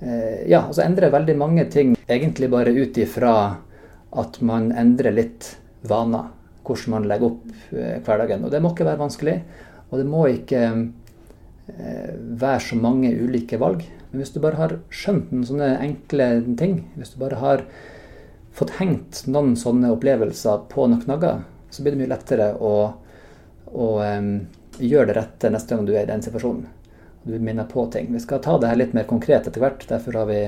eh, 0.00 0.48
Ja, 0.50 0.64
altså 0.66 0.82
endre 0.82 1.12
veldig 1.12 1.36
mange 1.38 1.68
ting 1.70 1.96
egentlig 2.08 2.50
bare 2.50 2.72
ut 2.74 2.98
ifra 2.98 3.34
at 4.12 4.40
man 4.40 4.72
endrer 4.72 5.14
litt 5.14 5.56
vaner. 5.88 6.32
Hvordan 6.62 6.94
man 6.94 7.08
legger 7.10 7.32
opp 7.32 7.72
eh, 7.74 7.98
hverdagen. 8.04 8.44
Og 8.46 8.52
det 8.52 8.62
må 8.62 8.72
ikke 8.72 8.88
være 8.88 9.02
vanskelig. 9.02 9.38
Og 9.90 9.98
det 10.00 10.06
må 10.08 10.26
ikke 10.30 10.62
eh, 10.68 12.12
være 12.42 12.60
så 12.68 12.78
mange 12.80 13.12
ulike 13.18 13.60
valg. 13.60 13.84
Men 14.10 14.22
hvis 14.22 14.34
du 14.34 14.42
bare 14.44 14.60
har 14.60 14.76
skjønt 14.92 15.32
noen 15.32 15.48
sånne 15.48 15.70
enkle 15.84 16.28
ting, 16.60 16.82
hvis 16.98 17.14
du 17.14 17.20
bare 17.22 17.40
har 17.40 17.64
fått 18.52 18.74
hengt 18.76 19.22
noen 19.32 19.54
sånne 19.56 19.92
opplevelser 19.94 20.66
på 20.72 20.86
noen 20.86 21.00
knagger, 21.04 21.40
så 21.72 21.82
blir 21.82 21.94
det 21.94 22.02
mye 22.02 22.12
lettere 22.12 22.50
å, 22.60 22.74
å 23.72 23.86
um, 24.04 24.34
gjøre 24.76 25.08
det 25.08 25.16
rette 25.16 25.50
neste 25.52 25.72
gang 25.72 25.86
du 25.88 25.94
er 25.94 26.04
i 26.04 26.10
den 26.10 26.24
situasjonen. 26.24 26.66
Du 27.24 27.38
minner 27.38 27.64
på 27.70 27.86
ting. 27.94 28.10
Vi 28.12 28.20
skal 28.20 28.42
ta 28.44 28.58
det 28.60 28.68
her 28.68 28.80
litt 28.80 28.92
mer 28.96 29.08
konkret 29.08 29.48
etter 29.48 29.62
hvert. 29.62 29.86
Derfor 29.88 30.18
har 30.20 30.28
vi 30.28 30.42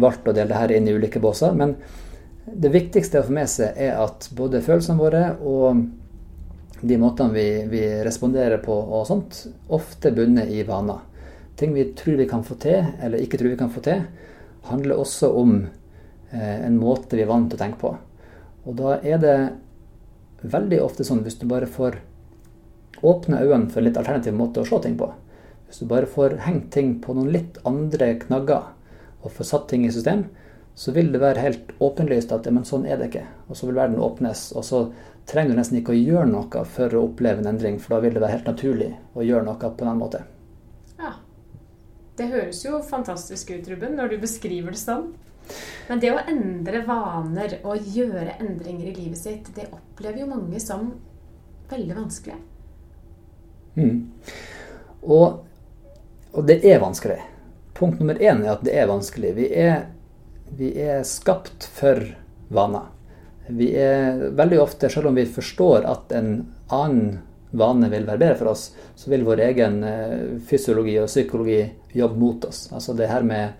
valgt 0.00 0.28
å 0.28 0.32
dele 0.32 0.48
det 0.52 0.60
her 0.62 0.72
inn 0.72 0.88
i 0.88 0.94
ulike 0.96 1.20
båser. 1.20 1.52
Men 1.58 1.74
det 2.54 2.72
viktigste 2.74 3.20
å 3.20 3.26
få 3.26 3.34
med 3.34 3.50
seg 3.50 3.78
er 3.78 3.98
at 4.00 4.28
både 4.36 4.62
følelsene 4.64 4.98
våre 5.00 5.24
og 5.40 5.82
de 6.80 6.96
måtene 7.00 7.34
vi, 7.34 7.46
vi 7.68 7.82
responderer 8.04 8.62
på 8.64 8.72
og 8.72 9.04
sånt, 9.08 9.42
ofte 9.68 10.12
bunner 10.16 10.48
i 10.48 10.62
vaner. 10.68 11.02
Ting 11.60 11.74
vi 11.76 11.90
tror 11.96 12.16
vi 12.16 12.28
kan 12.28 12.44
få 12.46 12.56
til, 12.62 12.86
eller 13.02 13.20
ikke 13.20 13.40
tror 13.40 13.52
vi 13.52 13.60
kan 13.60 13.72
få 13.72 13.82
til, 13.84 14.06
handler 14.70 15.00
også 15.00 15.28
om 15.36 15.58
Eh, 16.30 16.66
en 16.66 16.78
måte 16.78 17.16
vi 17.18 17.24
er 17.24 17.30
vant 17.30 17.48
til 17.50 17.58
å 17.58 17.62
tenke 17.64 17.80
på. 17.80 17.90
Og 18.68 18.76
da 18.78 18.98
er 19.02 19.18
det 19.22 19.36
veldig 20.46 20.78
ofte 20.84 21.06
sånn 21.06 21.24
hvis 21.24 21.40
du 21.40 21.46
bare 21.50 21.66
får 21.66 21.98
åpne 23.02 23.40
øynene 23.42 23.70
for 23.72 23.82
litt 23.82 23.98
alternativ 23.98 24.36
måte 24.38 24.62
å 24.62 24.68
se 24.68 24.78
ting 24.84 24.94
på, 25.00 25.08
hvis 25.66 25.82
du 25.82 25.88
bare 25.90 26.10
får 26.10 26.38
hengt 26.46 26.68
ting 26.74 26.98
på 27.02 27.16
noen 27.16 27.32
litt 27.34 27.58
andre 27.66 28.12
knagger 28.22 28.70
og 29.24 29.34
får 29.34 29.48
satt 29.48 29.66
ting 29.72 29.86
i 29.86 29.92
system, 29.92 30.28
så 30.74 30.92
vil 30.96 31.10
det 31.12 31.20
være 31.20 31.44
helt 31.44 31.72
åpenlyst 31.82 32.32
at 32.32 32.48
men 32.52 32.64
sånn 32.64 32.86
er 32.88 33.00
det 33.00 33.10
ikke. 33.10 33.24
Og 33.48 33.58
så 33.58 33.68
vil 33.68 33.76
verden 33.76 34.00
åpnes. 34.00 34.46
Og 34.56 34.64
så 34.64 34.82
trenger 35.28 35.54
du 35.54 35.60
nesten 35.60 35.80
ikke 35.80 35.94
å 35.94 35.98
gjøre 35.98 36.28
noe 36.30 36.64
for 36.76 36.96
å 36.96 37.06
oppleve 37.08 37.42
en 37.42 37.50
endring, 37.52 37.80
for 37.82 37.96
da 37.96 38.04
vil 38.04 38.14
det 38.16 38.22
være 38.22 38.38
helt 38.38 38.52
naturlig 38.52 38.92
å 39.14 39.26
gjøre 39.26 39.46
noe 39.48 39.58
på 39.58 39.88
den 39.88 40.00
måten. 40.00 40.30
Ja. 41.00 41.16
Det 42.16 42.30
høres 42.32 42.62
jo 42.64 42.80
fantastisk 42.84 43.52
ut, 43.52 43.68
Ruben, 43.68 43.96
når 43.98 44.14
du 44.14 44.22
beskriver 44.22 44.74
det 44.74 44.80
sånn. 44.80 45.10
Men 45.88 46.00
det 46.02 46.12
å 46.14 46.22
endre 46.30 46.82
vaner 46.86 47.58
og 47.64 47.86
gjøre 47.94 48.38
endringer 48.38 48.90
i 48.90 48.96
livet 48.96 49.18
sitt, 49.18 49.50
det 49.56 49.70
opplever 49.72 50.22
jo 50.22 50.30
mange 50.30 50.60
som 50.62 50.92
veldig 51.70 51.96
vanskelig. 51.96 52.36
Mm. 53.78 53.96
Og, 55.02 55.40
og, 56.32 56.42
det 56.46 56.60
er 56.66 56.82
vanskelig. 56.82 57.18
Punkt 57.78 58.00
nummer 58.02 58.18
én 58.20 58.44
er 58.44 58.54
at 58.54 58.64
det 58.66 58.76
er 58.76 58.90
vanskelig. 58.90 59.32
Vi 59.38 59.48
er, 59.56 59.88
vi 60.56 60.72
er 60.82 61.02
skapt 61.06 61.66
for 61.74 62.02
vaner. 62.48 62.88
Vi 63.50 63.72
er 63.78 64.30
veldig 64.38 64.60
ofte, 64.62 64.90
selv 64.90 65.10
om 65.10 65.18
vi 65.18 65.26
forstår 65.26 65.86
at 65.90 66.12
en 66.14 66.30
annen 66.70 67.18
vane 67.50 67.88
vil 67.90 68.06
være 68.06 68.20
bedre 68.20 68.38
for 68.38 68.52
oss, 68.52 68.68
så 68.94 69.10
vil 69.10 69.26
vår 69.26 69.42
egen 69.48 69.80
eh, 69.86 70.36
fysiologi 70.46 70.94
og 71.02 71.10
psykologi 71.10 71.64
jobbe 71.98 72.20
mot 72.20 72.44
oss. 72.46 72.68
Altså 72.70 72.94
det 72.94 73.10
her 73.10 73.26
med, 73.26 73.56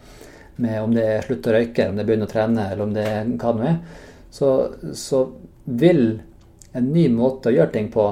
med 0.63 0.79
om 0.83 0.95
det 0.95 1.07
er 1.17 1.27
slutt 1.27 1.49
å 1.51 1.57
røyke, 1.57 1.89
om 1.89 1.99
det 1.99 2.05
er 2.05 2.11
begynne 2.13 2.29
å 2.29 2.31
trene, 2.31 2.69
eller 2.71 2.87
om 2.87 2.95
det 2.95 3.07
er 3.09 3.33
hva 3.35 3.55
det 3.57 3.65
nå 3.65 3.71
er, 3.73 3.81
så, 4.31 4.51
så 4.95 5.25
vil 5.65 6.05
en 6.79 6.93
ny 6.95 7.09
måte 7.11 7.51
å 7.51 7.57
gjøre 7.57 7.75
ting 7.75 7.91
på 7.91 8.07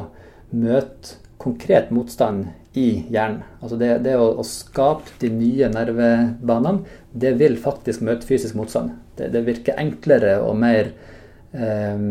møte 0.59 1.19
konkret 1.39 1.93
motstand 1.95 2.49
i 2.79 2.87
hjernen. 3.11 3.43
Altså 3.61 3.79
det, 3.81 3.91
det 4.07 4.15
å, 4.21 4.31
å, 4.39 4.47
skape 4.47 5.17
de 5.23 5.31
nye 5.35 5.69
nervebanene, 5.73 6.99
det 7.13 7.35
vil 7.41 7.59
faktisk 7.61 8.05
møte 8.07 8.29
fysisk 8.29 8.57
motstand. 8.59 8.95
Det, 9.19 9.33
det 9.35 9.45
virker 9.47 9.81
enklere 9.81 10.37
og 10.45 10.59
mer 10.61 10.93
eh, 11.53 12.05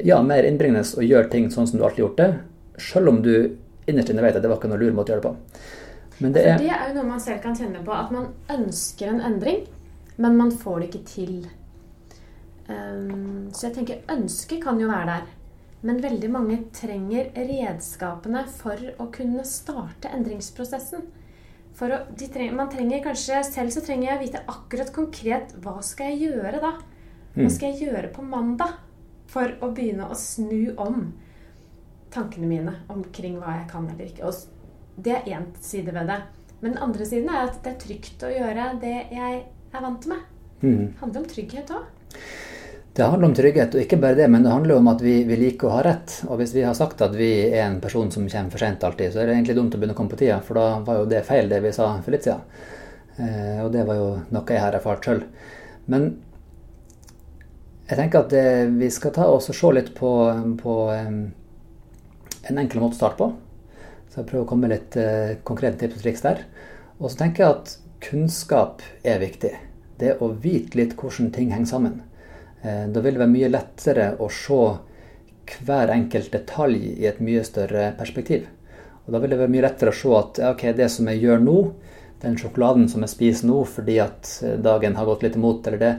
ja, 0.00 0.22
mer 0.22 0.46
innbringende 0.48 0.84
å 0.98 1.04
gjøre 1.04 1.30
ting 1.32 1.50
sånn 1.52 1.68
som 1.68 1.78
du 1.78 1.84
alltid 1.84 2.02
har 2.02 2.06
gjort 2.06 2.20
det, 2.22 2.30
selv 2.92 3.12
om 3.12 3.20
du 3.24 3.34
innerst 3.90 4.12
inne 4.12 4.24
vet 4.24 4.36
at 4.38 4.44
det 4.44 4.50
var 4.50 4.60
ikke 4.60 4.70
noe 4.70 4.80
lur 4.80 4.94
måte 4.96 5.12
å 5.12 5.16
gjøre 5.16 5.24
det 5.24 5.30
på. 5.30 5.80
Men 6.22 6.34
det 6.36 6.44
er, 6.46 6.60
det 6.60 6.70
er 6.70 6.84
jo 6.90 6.96
noe 7.00 7.08
man 7.08 7.22
selv 7.22 7.42
kan 7.42 7.56
kjenne 7.58 7.82
på, 7.84 7.94
at 7.96 8.12
man 8.14 8.30
ønsker 8.52 9.10
en 9.10 9.22
endring, 9.26 9.64
men 10.22 10.38
man 10.38 10.52
får 10.54 10.80
det 10.80 10.90
ikke 10.90 11.04
til. 11.08 11.36
Um, 12.68 13.50
så 13.50 13.68
jeg 13.68 13.76
tenker 13.80 14.12
ønsket 14.14 14.62
kan 14.62 14.78
jo 14.80 14.90
være 14.90 15.16
der. 15.16 15.30
Men 15.82 15.98
veldig 16.02 16.30
mange 16.30 16.58
trenger 16.74 17.32
redskapene 17.34 18.44
for 18.54 18.78
å 19.02 19.08
kunne 19.14 19.42
starte 19.48 20.12
endringsprosessen. 20.14 21.08
Å, 21.72 21.98
trenger, 22.20 22.54
man 22.54 22.70
trenger 22.70 23.02
kanskje, 23.02 23.40
Selv 23.48 23.72
så 23.74 23.82
trenger 23.82 24.10
jeg 24.10 24.18
å 24.18 24.22
vite 24.22 24.42
akkurat 24.52 24.92
konkret 24.94 25.54
hva 25.64 25.80
skal 25.82 26.12
jeg 26.12 26.28
gjøre 26.28 26.60
da. 26.62 26.72
Hva 27.34 27.48
mm. 27.48 27.52
skal 27.54 27.72
jeg 27.72 27.88
gjøre 27.88 28.12
på 28.14 28.22
mandag 28.26 28.76
for 29.32 29.56
å 29.64 29.72
begynne 29.74 30.10
å 30.12 30.18
snu 30.18 30.74
om 30.76 31.08
tankene 32.12 32.46
mine 32.46 32.76
omkring 32.92 33.38
hva 33.40 33.56
jeg 33.62 33.70
kan 33.72 33.88
eller 33.88 34.10
ikke. 34.10 34.28
Og 34.28 35.02
det 35.02 35.16
er 35.16 35.30
én 35.38 35.48
side 35.64 35.94
ved 35.96 36.12
det. 36.12 36.20
Men 36.60 36.76
den 36.76 36.82
andre 36.84 37.08
siden 37.08 37.32
er 37.32 37.48
at 37.48 37.58
det 37.64 37.72
er 37.72 37.82
trygt 37.82 38.22
å 38.22 38.30
gjøre 38.30 38.68
det 38.82 38.96
jeg 39.10 39.42
er 39.72 39.82
vant 39.82 40.06
med. 40.06 40.26
Mm. 40.62 40.76
Det 40.76 41.00
handler 41.00 41.24
om 41.24 41.30
trygghet 41.32 41.72
òg. 41.74 41.88
Det 42.92 43.06
handler 43.08 43.30
om 43.30 43.34
trygghet, 43.34 43.72
og 43.72 43.80
ikke 43.80 43.96
bare 43.96 44.18
det, 44.18 44.26
men 44.28 44.42
det 44.44 44.50
handler 44.52 44.76
om 44.76 44.88
at 44.92 45.00
vi, 45.00 45.22
vi, 45.24 45.36
liker 45.40 45.70
å 45.70 45.76
ha 45.78 45.84
rett. 45.86 46.18
Og 46.28 46.36
hvis 46.42 46.50
vi 46.52 46.64
har 46.66 46.74
sagt 46.76 47.00
at 47.00 47.14
vi 47.16 47.30
er 47.46 47.62
en 47.64 47.78
person 47.80 48.10
som 48.12 48.26
kommer 48.28 48.52
for 48.52 48.60
sent 48.60 48.84
alltid, 48.84 49.14
så 49.14 49.22
er 49.22 49.30
det 49.30 49.38
egentlig 49.38 49.56
dumt 49.56 49.72
å 49.72 49.80
begynne 49.80 49.96
å 49.96 50.00
komme 50.02 50.12
på 50.12 50.20
tida, 50.20 50.42
for 50.44 50.60
da 50.60 50.66
var 50.84 50.98
jo 51.00 51.06
det 51.08 51.22
feil, 51.24 51.48
det 51.48 51.62
vi 51.64 51.72
sa 51.72 51.88
for 52.04 52.12
litt 52.12 52.28
siden. 52.28 52.44
Eh, 53.16 53.62
og 53.64 53.72
det 53.72 53.86
var 53.88 53.96
jo 53.96 54.10
noe 54.36 54.44
jeg 54.44 54.60
har 54.60 54.76
erfart 54.76 55.08
sjøl. 55.08 55.24
Men 55.88 56.06
jeg 57.88 57.96
tenker 57.96 58.26
at 58.26 58.30
det, 58.36 58.44
vi 58.76 58.92
skal 58.92 59.16
ta 59.16 59.30
oss 59.38 59.48
og 59.48 59.56
se 59.56 59.72
litt 59.78 59.90
på, 59.96 60.12
på 60.60 60.76
um, 60.92 61.18
en 62.48 62.60
enkel 62.60 62.84
måte 62.84 62.96
å 62.98 63.00
starte 63.00 63.20
på. 63.24 63.32
Så 64.12 64.20
jeg 64.20 64.28
prøver 64.28 64.44
å 64.44 64.52
komme 64.52 64.68
med 64.68 64.76
litt 64.76 65.00
uh, 65.00 65.40
konkrete 65.48 65.80
tips 65.80 65.96
og 65.96 66.04
triks 66.04 66.28
der. 66.28 66.44
Og 67.00 67.08
så 67.08 67.24
tenker 67.24 67.46
jeg 67.46 67.56
at 67.56 67.76
kunnskap 68.04 68.84
er 69.00 69.20
viktig. 69.24 69.56
Det 69.96 70.18
å 70.20 70.34
vite 70.36 70.76
litt 70.76 70.96
hvordan 71.00 71.32
ting 71.32 71.56
henger 71.56 71.72
sammen. 71.72 72.00
Eh, 72.62 72.86
da 72.88 73.00
vil 73.00 73.16
det 73.16 73.22
være 73.24 73.34
mye 73.34 73.50
lettere 73.50 74.08
å 74.22 74.28
se 74.30 74.62
hver 75.66 75.90
enkelt 75.90 76.30
detalj 76.32 76.78
i 77.02 77.06
et 77.10 77.20
mye 77.20 77.42
større 77.44 77.90
perspektiv. 77.98 78.46
Og 79.04 79.12
Da 79.12 79.18
vil 79.18 79.34
det 79.34 79.38
være 79.40 79.50
mye 79.50 79.64
lettere 79.66 79.90
å 79.90 79.98
se 79.98 80.12
at 80.14 80.38
okay, 80.52 80.72
det 80.72 80.88
som 80.90 81.08
jeg 81.10 81.24
gjør 81.24 81.42
nå, 81.42 81.56
den 82.22 82.36
sjokoladen 82.38 82.86
som 82.88 83.02
jeg 83.02 83.10
spiser 83.10 83.48
nå 83.50 83.64
fordi 83.66 83.98
at 83.98 84.30
eh, 84.46 84.58
dagen 84.62 84.94
har 84.96 85.08
gått 85.08 85.26
litt 85.26 85.38
imot, 85.38 85.66
eller 85.66 85.82
det, 85.82 85.94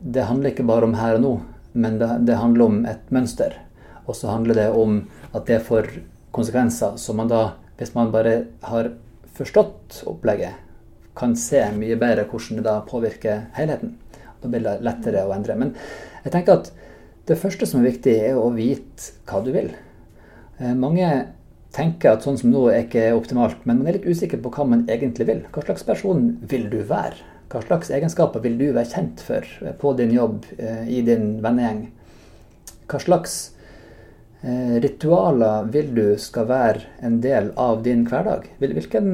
det 0.00 0.26
handler 0.26 0.50
ikke 0.50 0.66
bare 0.66 0.88
om 0.88 0.98
her 0.98 1.20
og 1.20 1.22
nå, 1.22 1.34
men 1.78 2.00
det, 2.02 2.10
det 2.26 2.40
handler 2.40 2.66
om 2.66 2.82
et 2.90 3.14
mønster. 3.14 3.54
Og 4.02 4.18
så 4.18 4.32
handler 4.32 4.58
det 4.58 4.68
om 4.74 5.04
at 5.30 5.46
det 5.46 5.62
får 5.62 5.92
konsekvenser 6.34 6.98
som 6.98 7.20
man 7.20 7.30
da, 7.30 7.52
hvis 7.78 7.94
man 7.94 8.10
bare 8.10 8.34
har 8.66 8.90
forstått 9.38 10.02
opplegget, 10.10 10.58
kan 11.14 11.36
se 11.36 11.60
mye 11.76 11.94
bedre 12.00 12.24
hvordan 12.26 12.58
det 12.58 12.66
da 12.66 12.80
påvirker 12.88 13.46
helheten. 13.54 13.94
Da 14.42 14.50
blir 14.50 14.64
det 14.64 14.80
lettere 14.82 15.22
å 15.26 15.34
endre. 15.34 15.56
Men 15.58 15.74
jeg 16.24 16.34
tenker 16.34 16.58
at 16.58 16.72
det 17.30 17.38
første 17.38 17.68
som 17.68 17.82
er 17.82 17.92
viktig, 17.92 18.14
er 18.18 18.38
å 18.38 18.50
vite 18.54 19.12
hva 19.30 19.42
du 19.44 19.52
vil. 19.54 19.70
Eh, 20.58 20.72
mange 20.74 21.08
tenker 21.72 22.12
at 22.12 22.26
sånn 22.26 22.38
som 22.40 22.50
nå 22.52 22.64
er 22.72 22.84
ikke 22.84 23.12
optimalt, 23.16 23.62
men 23.64 23.78
man 23.78 23.88
er 23.90 24.00
litt 24.00 24.08
usikker 24.10 24.42
på 24.42 24.50
hva 24.56 24.66
man 24.68 24.82
egentlig 24.90 25.28
vil. 25.28 25.44
Hva 25.54 25.62
slags 25.64 25.86
person 25.86 26.32
vil 26.50 26.66
du 26.72 26.80
være? 26.88 27.22
Hva 27.52 27.62
slags 27.62 27.92
egenskaper 27.94 28.42
vil 28.42 28.58
du 28.58 28.66
være 28.72 28.90
kjent 28.90 29.22
for 29.22 29.46
eh, 29.62 29.76
på 29.78 29.94
din 29.98 30.14
jobb, 30.16 30.42
eh, 30.58 30.84
i 30.90 31.02
din 31.06 31.36
vennegjeng? 31.44 31.86
Hva 32.90 33.02
slags 33.02 33.40
ritualer 34.42 35.68
vil 35.70 35.92
du 35.94 36.06
skal 36.18 36.48
være 36.48 36.88
en 37.06 37.20
del 37.22 37.52
av 37.62 37.84
din 37.84 38.00
hverdag? 38.10 38.48
Hvilken, 38.58 39.12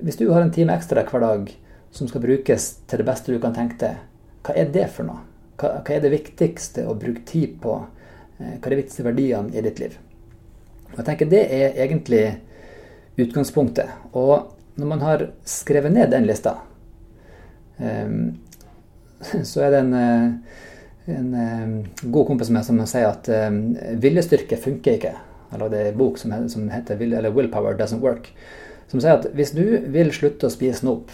hvis 0.00 0.16
du 0.16 0.30
har 0.30 0.40
en 0.40 0.52
time 0.54 0.72
ekstra 0.72 1.02
hver 1.04 1.20
dag 1.20 1.50
som 1.92 2.08
skal 2.08 2.24
brukes 2.24 2.70
til 2.88 3.02
det 3.02 3.04
beste 3.10 3.34
du 3.34 3.42
kan 3.42 3.52
tenke 3.52 3.76
deg, 3.82 4.07
hva 4.46 4.56
er 4.56 4.70
det 4.72 4.86
for 4.94 5.08
noe? 5.08 5.24
Hva, 5.58 5.80
hva, 5.82 5.94
er 5.94 6.04
det 6.04 6.12
viktigste 6.14 6.86
å 6.86 6.96
bruke 6.98 7.24
tid 7.28 7.56
på? 7.62 7.74
Eh, 8.38 8.54
hva 8.58 8.68
er 8.68 8.74
de 8.74 8.80
viktigste 8.82 9.06
verdiene 9.06 9.54
i 9.54 9.64
ditt 9.64 9.82
liv? 9.82 9.96
Og 10.92 11.00
jeg 11.00 11.08
tenker 11.10 11.30
Det 11.30 11.42
er 11.52 11.80
egentlig 11.84 12.22
utgangspunktet. 13.18 13.90
Og 14.14 14.54
når 14.78 14.92
man 14.92 15.02
har 15.02 15.26
skrevet 15.48 15.92
ned 15.92 16.12
den 16.14 16.28
lista, 16.28 16.54
um, 17.82 18.38
så 19.50 19.66
er 19.66 19.74
det 19.74 19.80
en, 19.82 19.94
eh, 19.98 21.16
en 21.18 21.32
um, 21.34 21.74
god 22.14 22.30
kompis 22.30 22.52
med 22.54 22.66
som 22.66 22.78
sier 22.86 23.10
at 23.10 23.28
viljestyrke 23.98 24.60
funker 24.62 25.00
ikke. 25.00 25.16
Jeg 25.48 25.60
lagde 25.62 25.82
en 25.88 25.98
bok 25.98 26.18
som 26.20 26.32
heter 26.70 26.96
'Willpower 26.96 27.74
Doesn't 27.74 28.04
Work'. 28.04 28.30
Som 28.88 29.00
sier 29.00 29.18
at 29.18 29.26
hvis 29.34 29.50
du 29.56 29.64
vil 29.92 30.12
slutte 30.12 30.46
å 30.46 30.52
spise 30.52 30.80
snop, 30.80 31.10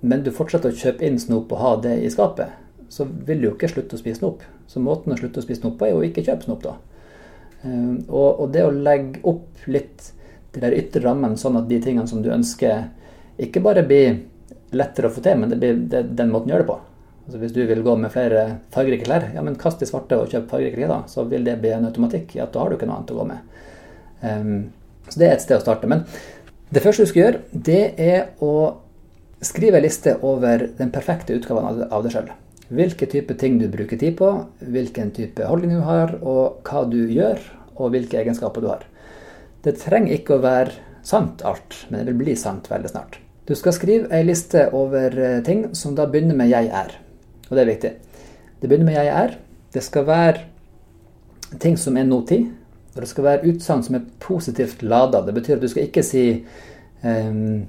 men 0.00 0.22
du 0.24 0.30
fortsetter 0.32 0.72
å 0.72 0.76
kjøpe 0.76 1.06
inn 1.06 1.18
snop 1.20 1.52
og 1.52 1.60
ha 1.60 1.74
det 1.84 1.96
i 2.04 2.10
skapet, 2.12 2.54
så 2.90 3.04
vil 3.04 3.40
du 3.40 3.50
jo 3.50 3.54
ikke 3.54 3.70
slutte 3.70 3.96
å 3.96 4.00
spise 4.00 4.18
snop. 4.18 4.42
Så 4.70 4.80
måten 4.82 5.12
å 5.12 5.18
slutte 5.18 5.42
å 5.42 5.44
spise 5.44 5.60
snop 5.60 5.76
på 5.78 5.86
er 5.86 5.92
jo 5.94 6.06
ikke 6.06 6.24
kjøpe 6.26 6.46
snop, 6.46 6.64
da. 6.64 6.76
Ehm, 7.62 8.00
og, 8.08 8.48
det 8.52 8.64
å 8.64 8.72
legge 8.74 9.22
opp 9.28 9.66
litt 9.70 10.12
de 10.54 10.62
der 10.62 10.74
ytre 10.74 11.04
rammene, 11.04 11.38
sånn 11.38 11.60
at 11.60 11.68
de 11.70 11.78
tingene 11.82 12.08
som 12.10 12.22
du 12.24 12.30
ønsker, 12.32 12.88
ikke 13.40 13.62
bare 13.62 13.84
blir 13.86 14.18
lettere 14.74 15.10
å 15.10 15.14
få 15.14 15.22
til, 15.24 15.38
men 15.38 15.52
det 15.52 15.60
blir 15.60 15.78
den 16.02 16.32
måten 16.32 16.50
å 16.50 16.54
gjøre 16.54 16.64
det 16.64 16.70
på. 16.72 16.78
Altså 17.26 17.38
Hvis 17.44 17.54
du 17.54 17.60
vil 17.68 17.84
gå 17.86 17.94
med 18.00 18.10
flere 18.10 18.44
fargerike 18.74 19.06
klær, 19.06 19.28
ja, 19.34 19.42
men 19.46 19.58
kast 19.60 19.82
de 19.82 19.86
svarte 19.86 20.18
og 20.18 20.32
kjøp 20.32 20.48
fargerike 20.50 20.80
klær, 20.80 20.90
da. 20.90 21.00
Så 21.06 21.26
vil 21.30 21.46
det 21.46 21.60
bli 21.62 21.70
en 21.76 21.86
automatikk 21.86 22.34
i 22.36 22.42
at 22.42 22.54
da 22.54 22.64
har 22.64 22.70
du 22.70 22.78
ikke 22.78 22.88
noe 22.90 22.98
annet 22.98 23.12
å 23.14 23.18
gå 23.20 23.26
med. 23.28 23.56
Um, 24.20 24.54
så 25.06 25.20
det 25.20 25.28
er 25.28 25.36
et 25.36 25.44
sted 25.44 25.60
å 25.60 25.62
starte. 25.62 25.90
Men 25.90 26.02
det 26.74 26.82
første 26.82 27.06
du 27.06 27.10
skal 27.10 27.22
gjøre, 27.22 27.42
det 27.52 27.82
er 28.02 28.32
å 28.42 28.54
Skriv 29.40 29.74
en 29.74 29.82
liste 29.82 30.16
over 30.20 30.66
den 30.76 30.90
perfekte 30.92 31.38
utgaven 31.38 31.84
av 31.88 32.04
deg 32.04 32.12
sjøl. 32.12 32.28
Hvilke 32.70 33.06
type 33.10 33.34
ting 33.40 33.56
du 33.58 33.66
bruker 33.72 33.98
tid 33.98 34.18
på, 34.18 34.28
hvilken 34.60 35.10
type 35.16 35.46
holdning 35.48 35.78
du 35.78 35.86
har, 35.86 36.12
og 36.20 36.60
hva 36.68 36.84
du 36.86 37.00
gjør, 37.08 37.40
og 37.80 37.94
hvilke 37.94 38.20
egenskaper 38.20 38.62
du 38.62 38.68
har. 38.70 38.84
Det 39.64 39.78
trenger 39.80 40.18
ikke 40.18 40.36
å 40.36 40.44
være 40.44 40.76
sant 41.02 41.42
alt, 41.48 41.86
men 41.88 42.04
det 42.04 42.12
vil 42.12 42.20
bli 42.20 42.36
sant 42.36 42.68
veldig 42.70 42.92
snart. 42.92 43.18
Du 43.48 43.56
skal 43.58 43.74
skrive 43.74 44.12
ei 44.14 44.22
liste 44.28 44.68
over 44.76 45.16
eh, 45.16 45.40
ting 45.42 45.70
som 45.74 45.96
da 45.96 46.06
begynner 46.06 46.36
med 46.36 46.50
'jeg 46.52 46.68
er'. 46.68 46.94
Og 47.48 47.56
det 47.56 47.62
er 47.62 47.72
viktig. 47.72 47.92
Det 48.60 48.68
begynner 48.68 48.86
med 48.86 48.94
'jeg 48.94 49.08
er'. 49.08 49.36
Det 49.72 49.82
skal 49.82 50.06
være 50.06 50.38
ting 51.58 51.76
som 51.78 51.96
er 51.96 52.04
nåtid. 52.04 52.46
Og 52.94 53.00
det 53.00 53.08
skal 53.08 53.24
være 53.24 53.46
utsagn 53.48 53.82
som 53.82 53.94
er 53.94 54.06
positivt 54.20 54.82
lada. 54.82 55.24
Det 55.26 55.34
betyr 55.34 55.54
at 55.54 55.62
du 55.62 55.68
skal 55.68 55.82
ikke 55.82 56.02
si 56.02 56.44
um, 57.04 57.66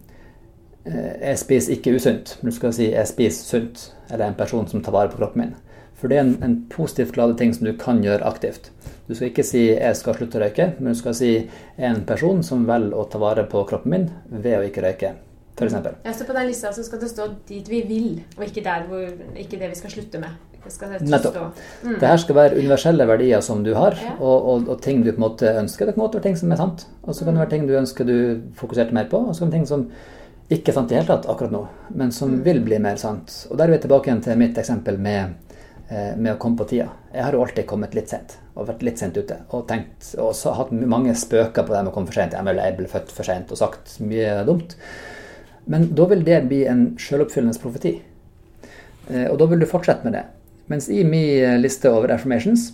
jeg 0.85 1.37
spiser 1.37 1.75
ikke 1.75 1.95
usunt, 1.95 2.37
men 2.41 2.49
du 2.49 2.55
skal 2.55 2.73
si 2.73 2.91
jeg 2.91 3.07
spiser 3.07 3.43
sunt, 3.45 3.83
eller 4.11 4.27
en 4.27 4.37
person 4.37 4.67
som 4.67 4.81
tar 4.81 4.95
vare 4.95 5.11
på 5.11 5.19
kroppen 5.21 5.43
min. 5.43 5.55
For 6.01 6.09
det 6.09 6.17
er 6.17 6.23
en, 6.25 6.37
en 6.41 6.55
positivt 6.69 7.17
ladet 7.17 7.37
ting 7.37 7.53
som 7.53 7.67
du 7.67 7.75
kan 7.77 8.01
gjøre 8.01 8.25
aktivt. 8.25 8.71
Du 9.07 9.15
skal 9.15 9.27
ikke 9.27 9.43
si 9.43 9.67
'jeg 9.67 9.95
skal 9.95 10.15
slutte 10.15 10.39
å 10.39 10.41
røyke', 10.41 10.71
men 10.79 10.93
du 10.93 10.97
skal 10.97 11.13
si 11.13 11.49
'en 11.77 12.05
person 12.05 12.43
som 12.43 12.65
velger 12.65 12.95
å 12.97 13.09
ta 13.09 13.19
vare 13.19 13.43
på 13.43 13.63
kroppen 13.69 13.91
min 13.91 14.09
ved 14.29 14.57
å 14.57 14.63
ikke 14.65 14.81
røyke'. 14.81 15.13
For 15.57 15.65
eksempel. 15.65 15.93
ja, 16.05 16.13
så 16.13 16.25
på 16.25 16.33
den 16.33 16.47
lista 16.47 16.71
så 16.73 16.83
skal 16.83 16.99
det 16.99 17.09
stå 17.09 17.27
'dit 17.47 17.69
vi 17.69 17.81
vil', 17.81 18.23
og 18.37 18.43
ikke, 18.45 18.63
der 18.63 18.87
hvor, 18.87 19.11
ikke 19.37 19.59
det 19.59 19.69
vi 19.69 19.75
skal 19.75 19.91
slutte 19.91 20.19
med. 20.19 20.29
Det 20.63 21.01
Nettopp. 21.01 21.57
Mm. 21.83 21.99
Det 21.99 22.07
her 22.07 22.17
skal 22.17 22.35
være 22.35 22.57
universelle 22.57 23.07
verdier 23.07 23.39
som 23.41 23.63
du 23.63 23.73
har, 23.73 23.91
ja. 23.91 24.11
og, 24.19 24.45
og, 24.45 24.67
og, 24.69 24.81
ting 24.81 25.05
du 25.05 25.11
på 25.11 25.15
en 25.15 25.29
måte 25.29 25.59
ønsker. 25.59 25.85
Det 25.85 25.95
kan 25.95 26.03
være 26.03 26.21
ting 26.21 26.37
som 26.37 26.51
er 26.51 26.55
sant, 26.55 26.87
og 27.03 27.15
så 27.15 27.25
kan 27.25 27.33
det 27.33 27.39
være 27.39 27.49
ting 27.49 27.67
du 27.67 27.73
ønsker 27.73 28.05
du 28.05 28.41
fokuserte 28.55 28.93
mer 28.93 29.09
på, 29.09 29.17
og 29.17 29.35
så 29.35 29.39
kan 29.39 29.51
det 29.51 29.53
være 29.53 29.59
ting 29.59 29.67
som 29.67 29.91
ikke 30.51 30.73
sant 30.75 30.91
i 30.91 30.97
hele 30.97 31.07
tatt 31.07 31.29
akkurat 31.31 31.53
nå, 31.53 31.61
men 31.95 32.11
som 32.11 32.33
mm. 32.33 32.41
vil 32.43 32.59
bli 32.65 32.79
mer 32.83 32.99
sant. 32.99 33.31
Og 33.49 33.57
der 33.59 33.69
er 33.69 33.77
vi 33.77 33.85
tilbake 33.85 34.09
igjen 34.09 34.23
til 34.25 34.39
mitt 34.39 34.57
eksempel 34.59 34.97
med, 34.99 35.37
eh, 35.87 36.11
med, 36.17 36.33
å 36.33 36.39
komme 36.41 36.59
på 36.59 36.67
tida. 36.73 36.89
Jeg 37.13 37.23
har 37.23 37.37
jo 37.37 37.43
alltid 37.45 37.67
kommet 37.69 37.95
litt 37.95 38.11
sent, 38.11 38.35
og 38.55 38.67
vært 38.67 38.83
litt 38.83 38.99
sent 38.99 39.15
ute. 39.15 39.37
Og 39.55 39.63
tenkt, 39.69 40.11
og 40.19 40.33
så 40.35 40.55
hatt 40.57 40.73
mange 40.75 41.15
spøker 41.15 41.63
på 41.63 41.71
det 41.71 41.85
med 41.85 41.93
å 41.93 41.95
komme 41.95 42.11
for 42.11 42.19
sent. 42.19 42.35
Jeg 42.35 42.77
ble 42.77 42.91
født 42.91 43.15
for 43.15 43.27
sent, 43.27 43.53
og 43.53 43.61
sagt 43.61 43.95
mye 44.03 44.41
dumt. 44.47 44.75
Men 45.71 45.87
da 45.95 46.09
vil 46.11 46.25
det 46.27 46.41
bli 46.49 46.65
en 46.67 46.85
selvoppfyllende 46.99 47.63
profeti. 47.63 47.95
Eh, 49.07 49.27
og 49.29 49.39
da 49.39 49.47
vil 49.53 49.63
du 49.63 49.69
fortsette 49.69 50.03
med 50.07 50.19
det. 50.19 50.25
Mens 50.71 50.91
i 50.91 51.03
min 51.07 51.61
liste 51.63 51.89
over 51.91 52.11
affirmations 52.11 52.73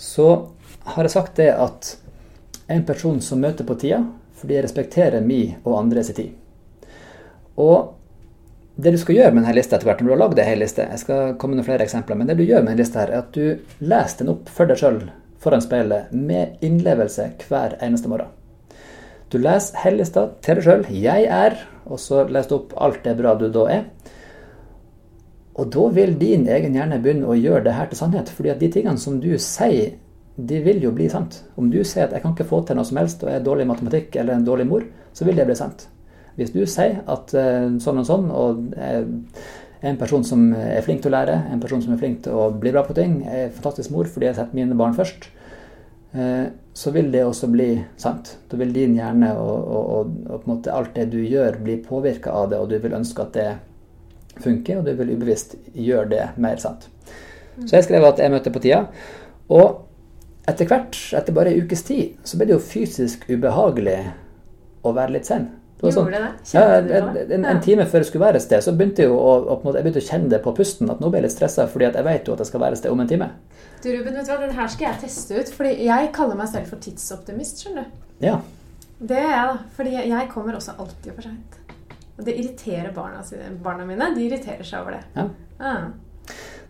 så 0.00 0.50
har 0.96 1.04
jeg 1.04 1.12
sagt 1.12 1.36
det 1.40 1.52
at 1.52 1.94
en 2.70 2.84
person 2.88 3.20
som 3.24 3.40
møter 3.42 3.66
på 3.68 3.76
tida 3.80 4.02
fordi 4.40 4.56
jeg 4.56 4.64
respekterer 4.64 5.24
min 5.24 5.58
og 5.66 5.76
andres 5.82 6.08
tid. 6.16 6.39
Og 7.56 7.96
det 8.80 8.92
du 8.94 8.98
skal 9.00 9.16
gjøre 9.16 9.32
med 9.34 9.42
denne 9.42 9.56
lista 9.58 9.76
etter 9.76 9.88
hvert, 9.90 10.00
når 10.00 10.08
du 10.08 10.14
har 10.14 10.22
lagd 10.22 10.42
hel 10.44 10.62
liste 10.62 10.86
Jeg 10.86 11.02
skal 11.02 11.34
komme 11.40 11.58
med 11.58 11.66
flere 11.66 11.84
eksempler, 11.84 12.16
men 12.16 12.30
det 12.30 12.38
du 12.38 12.44
gjør 12.44 12.62
med 12.62 12.72
denne 12.72 12.82
lista, 12.82 13.02
er 13.02 13.18
at 13.18 13.32
du 13.34 13.58
leser 13.80 14.22
den 14.22 14.32
opp 14.34 14.48
for 14.48 14.70
deg 14.70 14.80
sjøl 14.80 15.02
foran 15.40 15.64
speilet 15.64 16.12
med 16.12 16.60
innlevelse 16.64 17.30
hver 17.48 17.78
eneste 17.80 18.10
morgen. 18.12 18.28
Du 19.32 19.38
leser 19.38 19.78
hele 19.84 20.02
lista 20.02 20.26
til 20.42 20.58
deg 20.58 20.66
sjøl. 20.66 20.86
'Jeg 20.90 21.28
er', 21.30 21.60
og 21.86 22.00
så 22.02 22.24
leser 22.28 22.48
du 22.50 22.56
opp 22.56 22.74
alt 22.76 23.04
det 23.04 23.16
bra 23.16 23.34
du 23.34 23.48
da 23.48 23.66
er. 23.70 23.84
Og 25.54 25.70
da 25.72 25.86
vil 25.94 26.18
din 26.18 26.48
egen 26.48 26.74
hjerne 26.74 27.00
begynne 27.02 27.28
å 27.28 27.38
gjøre 27.38 27.64
det 27.64 27.76
her 27.76 27.86
til 27.86 27.98
sannhet. 27.98 28.28
fordi 28.28 28.48
at 28.48 28.60
de 28.60 28.68
tingene 28.68 28.98
som 28.98 29.20
du 29.20 29.38
sier, 29.38 29.94
de 30.36 30.60
vil 30.60 30.82
jo 30.82 30.90
bli 30.90 31.08
sant. 31.08 31.44
Om 31.56 31.70
du 31.70 31.84
sier 31.84 32.04
at 32.04 32.12
'jeg 32.12 32.22
kan 32.22 32.32
ikke 32.32 32.48
få 32.48 32.66
til 32.66 32.76
noe 32.76 32.84
som 32.84 32.96
helst' 32.96 33.22
og 33.22 33.30
er 33.30 33.44
dårlig 33.44 33.62
i 33.62 33.72
matematikk 33.72 34.16
eller 34.16 34.34
en 34.34 34.46
dårlig 34.46 34.66
mor, 34.66 34.82
så 35.12 35.24
vil 35.24 35.36
det 35.36 35.46
bli 35.46 35.54
sant. 35.54 35.88
Hvis 36.38 36.54
du 36.54 36.62
sier 36.68 37.02
at 37.10 37.34
uh, 37.36 37.66
sånn 37.82 38.00
og 38.02 38.08
sånn, 38.08 38.30
og 38.30 38.72
er 38.78 39.04
en 39.90 39.98
person 40.00 40.24
som 40.26 40.50
er 40.54 40.82
flink 40.84 41.02
til 41.02 41.12
å 41.12 41.16
lære, 41.16 41.36
en 41.52 41.62
person 41.62 41.82
som 41.82 41.94
er 41.94 42.00
flink 42.00 42.22
til 42.26 42.36
å 42.36 42.50
bli 42.52 42.72
bra 42.74 42.84
på 42.86 42.96
ting, 42.96 43.20
er 43.24 43.46
en 43.48 43.54
fantastisk 43.56 43.94
mor 43.94 44.10
fordi 44.10 44.28
jeg 44.28 44.38
setter 44.38 44.58
mine 44.58 44.76
barn 44.78 44.96
først, 44.96 45.30
uh, 46.16 46.46
så 46.80 46.92
vil 46.94 47.10
det 47.12 47.24
også 47.26 47.50
bli 47.52 47.72
sant. 48.00 48.36
Da 48.50 48.60
vil 48.60 48.72
din 48.76 48.94
hjerne 48.98 49.32
og, 49.40 49.58
og, 49.58 49.90
og, 50.30 50.46
og 50.46 50.70
alt 50.72 50.94
det 50.96 51.10
du 51.12 51.18
gjør, 51.24 51.58
bli 51.64 51.80
påvirka 51.84 52.34
av 52.36 52.52
det, 52.52 52.60
og 52.62 52.70
du 52.70 52.78
vil 52.80 52.96
ønske 53.00 53.26
at 53.26 53.36
det 53.36 53.50
funker, 54.40 54.80
og 54.80 54.86
du 54.86 54.94
vil 54.96 55.14
ubevisst 55.16 55.56
gjøre 55.74 56.08
det 56.12 56.26
mer 56.40 56.60
sant. 56.62 56.88
Så 57.66 57.76
jeg 57.76 57.86
skrev 57.86 58.06
at 58.08 58.20
jeg 58.22 58.32
møter 58.32 58.54
på 58.54 58.62
tida. 58.62 58.84
Og 59.52 59.82
etter 60.48 60.68
hvert, 60.70 60.96
etter 61.16 61.36
bare 61.36 61.52
ei 61.52 61.62
ukes 61.62 61.82
tid, 61.86 62.16
så 62.24 62.38
ble 62.38 62.48
det 62.48 62.56
jo 62.56 62.62
fysisk 62.64 63.26
ubehagelig 63.28 63.98
å 64.86 64.94
være 64.96 65.18
litt 65.18 65.28
sen. 65.28 65.48
Det 65.80 65.92
sånn, 65.96 66.10
det? 66.12 66.20
Ja, 66.52 66.62
en, 66.76 66.90
en, 67.20 67.44
en, 67.48 67.60
time 67.64 67.86
før 67.88 68.02
jeg 68.02 68.10
skulle 68.10 68.26
være 68.26 68.40
et 68.40 68.44
sted, 68.44 68.60
så 68.64 68.74
begynte 68.76 69.06
jeg, 69.06 69.12
å, 69.14 69.36
å, 69.48 69.56
jeg 69.72 69.84
begynte 69.86 70.02
å 70.02 70.08
kjenne 70.10 70.28
det 70.32 70.42
på 70.44 70.52
pusten. 70.56 70.90
At 70.92 71.00
nå 71.00 71.08
ble 71.08 71.22
jeg 71.22 71.28
litt 71.28 71.36
stressa, 71.36 71.66
fordi 71.70 71.88
jeg 71.88 72.06
vet 72.06 72.28
jo 72.28 72.36
at 72.36 72.42
jeg 72.44 72.50
skal 72.50 72.64
være 72.64 72.76
et 72.76 72.82
sted 72.82 72.92
om 72.92 73.00
en 73.00 73.10
time. 73.10 73.30
Du 73.80 73.88
Ruben, 73.88 74.18
vet 74.18 74.28
du 74.28 74.32
hva, 74.34 74.40
den 74.42 74.56
her 74.58 74.68
skal 74.72 74.90
jeg 74.90 75.02
teste 75.06 75.40
ut. 75.40 75.52
fordi 75.56 75.72
jeg 75.86 76.10
kaller 76.16 76.36
meg 76.40 76.50
selv 76.52 76.68
for 76.68 76.84
tidsoptimist, 76.84 77.64
skjønner 77.64 77.88
du. 77.88 78.04
Ja. 78.26 78.36
Det 79.00 79.16
er 79.16 79.30
jeg, 79.32 79.46
da. 79.48 79.56
Fordi 79.78 79.96
jeg 79.96 80.28
kommer 80.34 80.58
også 80.58 80.76
alltid 80.76 81.14
for 81.16 81.30
seint. 81.30 81.58
Og 82.20 82.26
det 82.26 82.36
irriterer 82.36 82.92
barna, 82.92 83.24
barna, 83.64 83.88
mine. 83.88 84.10
De 84.16 84.26
irriterer 84.26 84.66
seg 84.66 84.82
over 84.82 84.98
det. 84.98 85.04
Ja. 85.16 85.28
Ah. 85.60 85.88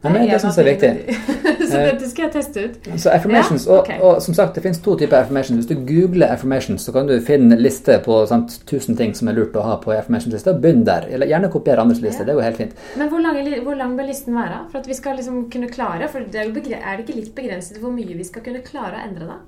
Nei, 0.01 0.13
men 0.15 0.23
det 0.31 0.39
syns 0.41 0.57
jeg 0.57 0.65
er 0.65 0.69
viktig. 0.71 1.17
så 1.71 1.81
dette 1.85 2.07
skal 2.09 2.23
jeg 2.25 2.33
teste 2.33 2.63
ut. 2.65 2.87
Så 3.03 3.11
affirmations, 3.13 3.67
ja? 3.69 3.81
okay. 3.83 3.99
og, 3.99 4.15
og, 4.15 4.23
som 4.25 4.37
sagt, 4.37 4.55
det 4.57 4.63
finnes 4.65 4.81
to 4.81 4.95
typer 4.97 5.19
affirmations. 5.19 5.61
Hvis 5.61 5.69
du 5.69 5.83
googler 5.85 6.33
affirmations, 6.33 6.87
så 6.89 6.95
kan 6.95 7.11
du 7.11 7.13
finne 7.25 7.53
en 7.53 7.61
liste 7.61 7.99
på 8.07 8.17
sant, 8.31 8.55
1000 8.65 8.97
ting 8.97 9.13
som 9.19 9.29
er 9.29 9.37
lurt 9.37 9.59
å 9.61 9.67
ha 9.67 9.77
på 9.83 9.93
affirmations-lista. 9.93 10.55
Begynn 10.63 10.87
der. 10.89 11.05
Eller 11.13 11.29
gjerne 11.29 11.53
kopier 11.53 11.83
andres 11.83 12.01
liste. 12.01 12.25
Ja. 12.25 12.31
Det 12.31 12.33
er 12.33 12.41
jo 12.41 12.47
helt 12.47 12.63
fint. 12.63 12.81
Men 12.97 13.13
hvor 13.13 13.21
lang, 13.27 13.43
hvor 13.67 13.77
lang, 13.77 13.93
bør 13.99 14.09
listen 14.09 14.41
være? 14.41 14.63
For 14.73 14.81
at 14.81 14.89
vi 14.89 14.97
skal 14.97 15.21
liksom 15.21 15.43
kunne 15.53 15.69
klare 15.69 16.09
For 16.09 16.25
det 16.25 16.47
er, 16.47 16.55
er, 16.81 16.97
det 16.97 17.05
ikke 17.05 17.21
litt 17.21 17.35
begrenset 17.37 17.83
hvor 17.83 17.93
mye 17.93 18.17
vi 18.17 18.25
skal 18.25 18.47
kunne 18.47 18.65
klare 18.65 18.97
å 18.97 19.05
endre 19.05 19.29
da? 19.29 19.39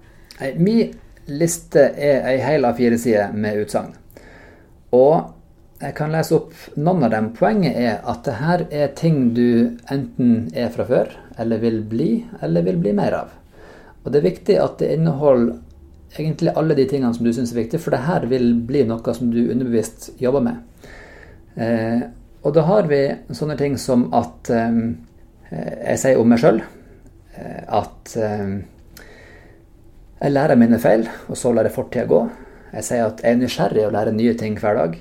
Nei, 0.42 0.52
min 0.60 0.92
liste 1.32 1.88
er 1.96 2.26
ei 2.28 2.36
hel 2.44 2.68
A4-side 2.68 3.30
med 3.32 3.64
utsagn. 3.64 3.96
Og 4.92 5.32
jeg 5.82 5.94
kan 5.98 6.12
lese 6.14 6.36
opp 6.36 6.54
noen 6.78 7.02
av 7.06 7.10
dem. 7.10 7.32
Poenget 7.34 7.76
er 7.78 8.00
at 8.08 8.22
det 8.26 8.38
her 8.38 8.64
er 8.70 8.92
ting 8.98 9.32
du 9.34 9.78
enten 9.90 10.48
er 10.54 10.70
fra 10.74 10.86
før, 10.86 11.10
eller 11.42 11.62
vil 11.62 11.80
bli, 11.90 12.10
eller 12.42 12.66
vil 12.66 12.78
bli 12.82 12.94
mer 12.94 13.16
av. 13.18 13.32
Og 14.02 14.12
det 14.12 14.20
er 14.20 14.28
viktig 14.28 14.58
at 14.62 14.78
det 14.82 14.92
inneholder 14.94 15.56
egentlig 16.18 16.52
alle 16.58 16.76
de 16.78 16.86
tingene 16.86 17.14
som 17.16 17.26
du 17.26 17.32
syns 17.34 17.54
er 17.54 17.62
viktige, 17.62 17.82
for 17.82 17.94
det 17.94 18.04
her 18.06 18.26
vil 18.30 18.52
bli 18.68 18.84
noe 18.86 19.14
som 19.16 19.32
du 19.32 19.40
underbevisst 19.44 20.12
jobber 20.22 20.44
med. 20.44 20.86
Eh, 21.56 22.04
og 22.42 22.54
da 22.56 22.66
har 22.68 22.86
vi 22.90 23.02
sånne 23.34 23.56
ting 23.58 23.74
som 23.78 24.08
at 24.14 24.50
eh, 24.52 24.78
jeg 25.52 26.00
sier 26.00 26.20
om 26.20 26.30
meg 26.30 26.40
sjøl 26.42 26.62
eh, 26.62 27.62
at 27.66 28.14
eh, 28.18 28.54
jeg 30.22 30.34
lærer 30.34 30.58
mine 30.58 30.78
feil, 30.78 31.08
og 31.26 31.38
så 31.38 31.50
lar 31.50 31.66
jeg 31.66 31.74
fortida 31.74 32.06
gå. 32.06 32.20
Jeg 32.72 32.86
sier 32.86 33.08
at 33.08 33.22
jeg 33.24 33.34
er 33.34 33.40
nysgjerrig 33.40 33.86
og 33.88 33.96
lærer 33.96 34.14
nye 34.14 34.34
ting 34.38 34.54
hver 34.60 34.78
dag. 34.78 35.00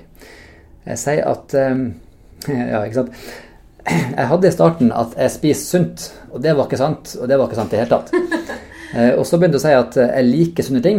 Sier 0.86 1.24
at 1.30 1.54
ehm, 1.54 1.86
Ja, 2.48 2.82
ikke 2.82 3.02
sant. 3.02 3.24
Jeg 4.18 4.28
hadde 4.30 4.46
i 4.46 4.54
starten 4.54 4.92
at 4.94 5.16
jeg 5.18 5.30
spiser 5.34 5.64
sunt, 5.66 6.04
og 6.30 6.42
det 6.44 6.52
var 6.54 6.68
ikke 6.68 6.78
sant. 6.78 7.16
Og 7.18 7.26
det 7.26 7.38
var 7.38 7.48
ikke 7.48 7.58
sant 7.58 7.72
i 7.72 7.78
det 7.78 7.84
hele 7.84 7.98
tatt. 7.98 8.12
Eh, 8.92 9.14
og 9.16 9.22
så 9.24 9.38
begynte 9.40 9.56
jeg 9.56 9.62
å 9.62 9.64
si 9.64 9.70
at 9.72 9.94
jeg 9.96 10.24
liker 10.26 10.66
sunne 10.66 10.82
ting, 10.84 10.98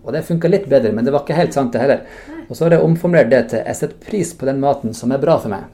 og 0.00 0.14
det 0.16 0.22
funka 0.24 0.48
litt 0.48 0.64
bedre, 0.64 0.94
men 0.96 1.04
det 1.04 1.12
var 1.12 1.26
ikke 1.26 1.36
helt 1.36 1.52
sant, 1.52 1.74
det 1.74 1.82
heller. 1.82 2.06
Og 2.46 2.56
så 2.56 2.64
har 2.64 2.72
jeg 2.72 2.86
omformulert 2.86 3.28
det 3.28 3.42
til 3.50 3.60
jeg 3.60 3.76
setter 3.76 3.98
pris 4.00 4.30
på 4.40 4.48
den 4.48 4.62
maten 4.62 4.96
som 4.96 5.12
er 5.12 5.20
bra 5.20 5.34
for 5.42 5.52
meg. 5.52 5.66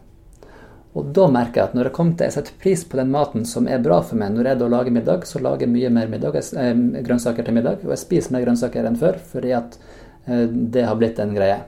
Og 0.99 1.13
da 1.15 1.29
merker 1.31 1.61
jeg 1.61 1.69
at 1.69 1.77
når 1.79 1.87
jeg 1.87 1.95
kom 1.95 2.11
til 2.19 2.27
jeg 2.27 2.35
setter 2.35 2.59
pris 2.59 2.83
på 2.83 2.99
den 2.99 3.13
maten 3.15 3.47
som 3.47 3.71
er 3.71 3.83
bra 3.83 4.01
for 4.03 4.19
meg, 4.19 4.35
når 4.35 4.51
jeg 4.51 4.61
da 4.65 4.71
lager 4.75 4.97
middag, 4.99 5.27
så 5.31 5.43
lager 5.47 5.69
jeg 5.69 5.75
mye 5.77 5.95
mer 5.95 6.11
middag, 6.11 6.41
eh, 6.43 6.73
grønnsaker 7.07 7.47
til 7.47 7.59
middag. 7.61 7.85
Og 7.87 7.95
jeg 7.95 8.03
spiser 8.03 8.35
mer 8.35 8.47
grønnsaker 8.49 8.91
enn 8.91 8.99
før, 8.99 9.23
fordi 9.33 9.55
at 9.55 9.79
eh, 10.27 10.47
det 10.51 10.89
har 10.91 10.99
blitt 10.99 11.23
en 11.23 11.39
greie. 11.39 11.61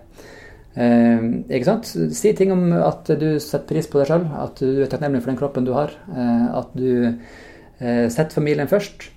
Eh, 0.72 1.24
ikke 1.52 1.68
sant? 1.68 1.90
Si 2.16 2.32
ting 2.36 2.52
om 2.54 2.70
at 2.78 3.10
du 3.20 3.28
setter 3.42 3.68
pris 3.68 3.88
på 3.90 4.00
deg 4.00 4.08
sjøl, 4.08 4.28
at 4.40 4.62
du 4.62 4.82
er 4.84 4.92
takknemlig 4.92 5.22
for 5.22 5.32
den 5.32 5.40
kroppen 5.40 5.68
du 5.68 5.74
har. 5.76 5.92
Eh, 6.12 6.46
at 6.62 6.72
du 6.78 6.92
eh, 7.04 8.06
setter 8.08 8.32
familien 8.38 8.70
først. 8.70 9.10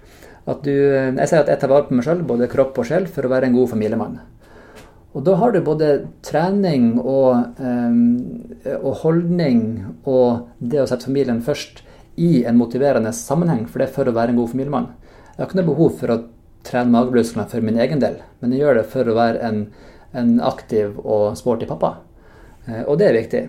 At 0.45 0.61
du, 0.67 0.73
jeg 0.73 1.29
sier 1.29 1.41
at 1.41 1.49
jeg 1.49 1.61
tar 1.61 1.71
vare 1.71 1.87
på 1.87 1.97
meg 1.97 2.05
sjøl, 2.05 2.25
både 2.27 2.51
kropp 2.51 2.77
og 2.81 2.89
sjel, 2.89 3.07
for 3.09 3.25
å 3.25 3.31
være 3.31 3.49
en 3.49 3.57
god 3.57 3.71
familiemann. 3.71 4.19
Og 5.15 5.23
da 5.23 5.37
har 5.39 5.53
du 5.53 5.61
både 5.63 5.89
trening 6.27 6.97
og, 6.99 7.55
eh, 7.63 8.75
og 8.75 9.01
holdning 9.05 9.61
og 10.03 10.49
det 10.59 10.83
å 10.83 10.87
sette 10.91 11.07
familien 11.07 11.39
først 11.41 11.85
i 12.19 12.43
en 12.47 12.59
motiverende 12.59 13.13
sammenheng, 13.15 13.65
for 13.67 13.79
det 13.79 13.89
er 13.89 13.95
for 13.95 14.11
å 14.11 14.15
være 14.15 14.35
en 14.35 14.41
god 14.41 14.51
familiemann. 14.51 14.89
Jeg 15.35 15.39
har 15.39 15.49
ikke 15.49 15.59
noe 15.61 15.71
behov 15.71 15.97
for 15.99 16.11
å 16.13 16.21
trene 16.65 16.91
magemusklene 16.91 17.47
for 17.51 17.63
min 17.63 17.79
egen 17.79 18.01
del, 18.03 18.19
men 18.41 18.51
jeg 18.51 18.63
gjør 18.63 18.79
det 18.79 18.85
for 18.91 19.07
å 19.07 19.17
være 19.17 19.41
en 19.47 19.59
en 20.15 20.39
aktiv 20.43 20.95
og 21.03 21.35
sporty 21.39 21.67
pappa. 21.69 21.95
Eh, 22.67 22.83
og 22.85 22.97
det 22.99 23.09
er 23.09 23.19
viktig. 23.19 23.43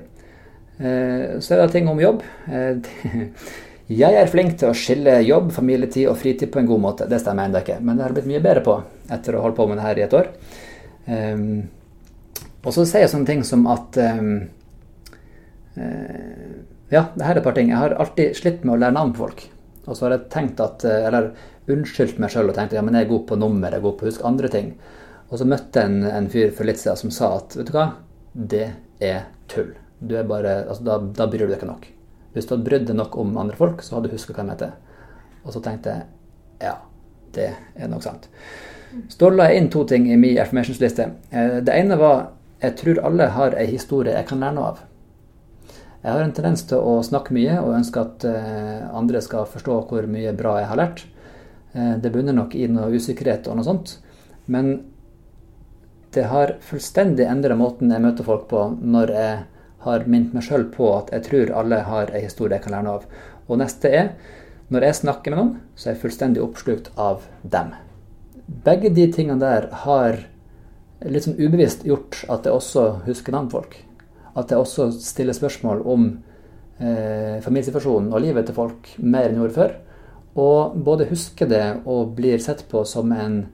Eh, 0.77 1.39
så 1.41 1.55
er 1.55 1.63
det 1.63 1.71
ting 1.75 1.89
om 1.91 2.01
jobb. 2.01 2.25
Eh, 2.51 2.91
jeg 4.03 4.21
er 4.21 4.33
flink 4.33 4.59
til 4.61 4.73
å 4.73 4.77
skille 4.77 5.21
jobb, 5.27 5.53
familietid 5.57 6.11
og 6.11 6.19
fritid 6.21 6.53
på 6.53 6.63
en 6.63 6.71
god 6.71 6.85
måte. 6.89 7.09
Det 7.11 7.21
stemmer 7.23 7.49
ennå 7.49 7.63
ikke, 7.63 7.81
men 7.81 7.97
det 7.97 8.07
har 8.07 8.17
blitt 8.17 8.29
mye 8.31 8.45
bedre 8.45 8.65
på 8.67 8.77
etter 9.15 9.37
å 9.37 9.43
ha 9.43 9.49
holdt 9.49 9.59
på 9.59 9.69
med 9.71 9.81
det 9.81 9.87
her 9.87 10.01
i 10.01 10.07
et 10.07 10.21
år. 10.21 10.31
Og 12.67 12.73
så 12.75 12.83
sier 12.83 13.05
jeg 13.05 13.13
sånne 13.13 13.29
ting 13.29 13.45
som 13.47 13.61
at 13.71 13.95
Ja, 16.91 17.03
det 17.15 17.23
her 17.23 17.37
er 17.37 17.39
et 17.39 17.45
par 17.45 17.55
ting. 17.55 17.71
Jeg 17.71 17.79
har 17.79 17.95
alltid 17.95 18.35
slitt 18.35 18.65
med 18.65 18.75
å 18.75 18.81
lære 18.81 18.97
navn 18.97 19.13
på 19.15 19.23
folk. 19.23 19.45
Og 19.87 19.95
så 19.95 20.07
har 20.09 20.17
jeg 20.17 20.27
tenkt 20.35 20.63
at, 20.65 20.83
eller 20.83 21.31
unnskyldt 21.71 22.19
meg 22.23 22.33
sjøl 22.35 22.51
og 22.51 22.59
tenkt 22.59 22.75
ja, 22.75 22.83
men 22.83 22.99
jeg 22.99 23.07
er 23.07 23.13
god 23.13 23.25
på 23.29 23.39
nummer, 23.39 23.71
jeg 23.71 23.79
er 23.79 23.87
god 23.87 23.97
på 24.01 24.07
å 24.07 24.11
huske 24.11 24.27
andre 24.27 24.51
ting. 24.51 24.73
Og 25.31 25.41
så 25.41 25.47
møtte 25.49 25.83
jeg 25.83 25.91
en, 25.91 26.07
en 26.07 26.29
fyr 26.31 26.53
for 26.55 26.69
litt 26.69 26.81
siden 26.81 27.01
som 27.01 27.15
sa 27.15 27.33
at 27.41 27.57
vet 27.59 27.71
du 27.71 27.75
hva, 27.75 27.87
det 28.35 28.67
er 29.03 29.27
tull. 29.51 29.73
Du 29.99 30.15
er 30.19 30.29
bare, 30.29 30.61
altså, 30.67 30.85
da, 30.87 30.99
da 31.01 31.27
bryr 31.31 31.47
du 31.47 31.51
deg 31.51 31.59
ikke 31.59 31.71
nok. 31.71 31.89
Hvis 32.37 32.47
du 32.47 32.55
hadde 32.55 32.69
brydd 32.69 32.87
deg 32.91 32.99
nok 32.99 33.17
om 33.19 33.37
andre 33.41 33.57
folk, 33.59 33.83
så 33.83 33.97
hadde 33.97 34.11
du 34.11 34.17
huska 34.17 34.37
hva 34.37 34.45
de 34.45 34.55
heter. 34.55 34.75
Og 35.47 35.55
så 35.55 35.63
tenkte 35.65 35.95
jeg 35.95 36.67
ja, 36.67 36.77
det 37.37 37.51
er 37.77 37.91
nok 37.91 38.05
sant. 38.05 38.29
Så 39.09 39.19
da 39.21 39.31
la 39.33 39.51
jeg 39.51 39.63
inn 39.63 39.71
to 39.73 39.83
ting 39.89 40.07
i 40.09 40.19
min 40.21 40.39
affirmations-liste. 40.41 41.09
Eh, 41.31 41.59
det 41.65 41.75
ene 41.75 41.99
var 42.01 42.31
jeg 42.63 42.77
tror 42.81 43.03
alle 43.05 43.29
har 43.35 43.57
ei 43.61 43.67
historie 43.69 44.15
jeg 44.15 44.29
kan 44.29 44.41
lære 44.41 44.57
noe 44.57 44.71
av. 44.73 44.85
Jeg 46.03 46.13
har 46.13 46.23
en 46.23 46.33
tendens 46.33 46.63
til 46.69 46.81
å 46.81 47.01
snakke 47.05 47.35
mye 47.37 47.59
og 47.61 47.75
ønske 47.77 48.01
at 48.01 48.25
eh, 48.31 48.85
andre 48.97 49.21
skal 49.25 49.49
forstå 49.51 49.79
hvor 49.91 50.07
mye 50.11 50.33
bra 50.39 50.55
jeg 50.61 50.71
har 50.71 50.81
lært. 50.81 51.03
Eh, 51.75 51.97
det 52.01 52.13
bunner 52.15 52.37
nok 52.37 52.55
i 52.57 52.69
noe 52.71 52.93
usikkerhet 52.95 53.49
og 53.51 53.59
noe 53.59 53.67
sånt. 53.67 53.97
Men 54.47 54.77
det 56.17 56.31
har 56.31 56.57
fullstendig 56.65 57.27
endra 57.29 57.57
måten 57.59 57.93
jeg 57.93 58.03
møter 58.03 58.27
folk 58.27 58.49
på 58.51 58.63
når 58.81 59.13
jeg 59.13 59.37
har 59.87 60.07
minnet 60.11 60.35
meg 60.35 60.45
sjøl 60.47 60.67
på 60.73 60.89
at 60.97 61.13
jeg 61.15 61.27
tror 61.29 61.53
alle 61.61 61.83
har 61.87 62.13
ei 62.17 62.25
historie 62.25 62.57
jeg 62.57 62.65
kan 62.65 62.75
lære 62.75 62.87
noe 62.87 62.99
av. 62.99 63.09
Og 63.47 63.61
neste 63.61 63.93
er 63.93 64.09
når 64.73 64.89
jeg 64.89 64.99
snakker 65.03 65.33
med 65.33 65.39
noen, 65.39 65.51
så 65.79 65.89
er 65.89 65.95
jeg 65.95 66.03
fullstendig 66.03 66.43
oppslukt 66.43 66.89
av 66.99 67.27
dem. 67.47 67.75
Begge 68.67 68.91
de 68.95 69.05
tingene 69.15 69.39
der 69.43 69.69
har 69.85 70.19
litt 71.07 71.27
sånn 71.27 71.39
ubevisst 71.39 71.85
gjort 71.87 72.25
at 72.33 72.49
jeg 72.49 72.57
også 72.57 72.87
husker 73.07 73.37
navn 73.37 73.51
folk. 73.53 73.77
At 74.35 74.51
jeg 74.51 74.59
også 74.59 74.89
stiller 74.99 75.37
spørsmål 75.37 75.85
om 75.87 76.09
eh, 76.81 77.37
familiesituasjonen 77.45 78.11
og 78.11 78.25
livet 78.25 78.49
til 78.49 78.57
folk 78.57 78.91
mer 78.99 79.29
enn 79.29 79.37
jeg 79.37 79.45
gjorde 79.45 79.59
før. 79.61 79.77
Og 80.37 80.81
både 80.89 81.11
husker 81.13 81.51
det 81.51 81.67
og 81.85 82.17
blir 82.19 82.43
sett 82.43 82.67
på 82.71 82.83
som 82.89 83.13
en, 83.15 83.45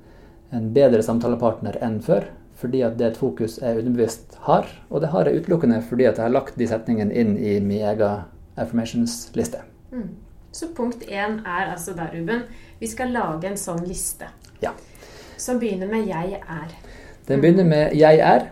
en 0.55 0.71
bedre 0.75 1.05
samtalepartner 1.05 1.77
enn 1.85 2.01
før 2.05 2.31
fordi 2.63 2.83
at 2.87 2.95
det 2.99 3.07
er 3.07 3.11
et 3.11 3.19
fokus 3.21 3.59
jeg 3.59 3.79
underbevisst 3.83 4.39
har. 4.47 4.69
Og 4.91 5.03
det 5.03 5.11
har 5.13 5.27
jeg 5.27 5.43
utelukkende 5.43 5.83
fordi 5.89 6.07
at 6.07 6.17
jeg 6.17 6.25
har 6.25 6.35
lagt 6.35 6.59
de 6.59 6.69
setningene 6.71 7.15
inn 7.15 7.35
i 7.37 7.59
min 7.61 7.83
egen 7.83 8.23
affirmations-liste. 8.57 9.65
Mm. 9.91 10.09
Så 10.53 10.69
punkt 10.77 11.05
én 11.09 11.41
er 11.49 11.73
altså 11.73 11.95
da, 11.97 12.09
Ruben, 12.13 12.45
vi 12.81 12.87
skal 12.87 13.13
lage 13.15 13.49
en 13.49 13.57
sånn 13.57 13.85
liste. 13.89 14.29
Ja. 14.63 14.75
Som 15.37 15.59
begynner 15.59 15.89
med 15.89 16.07
'jeg 16.07 16.41
er'. 16.49 16.75
Den 17.29 17.41
begynner 17.41 17.65
med 17.65 17.93
'jeg 17.93 18.19
er'. 18.21 18.47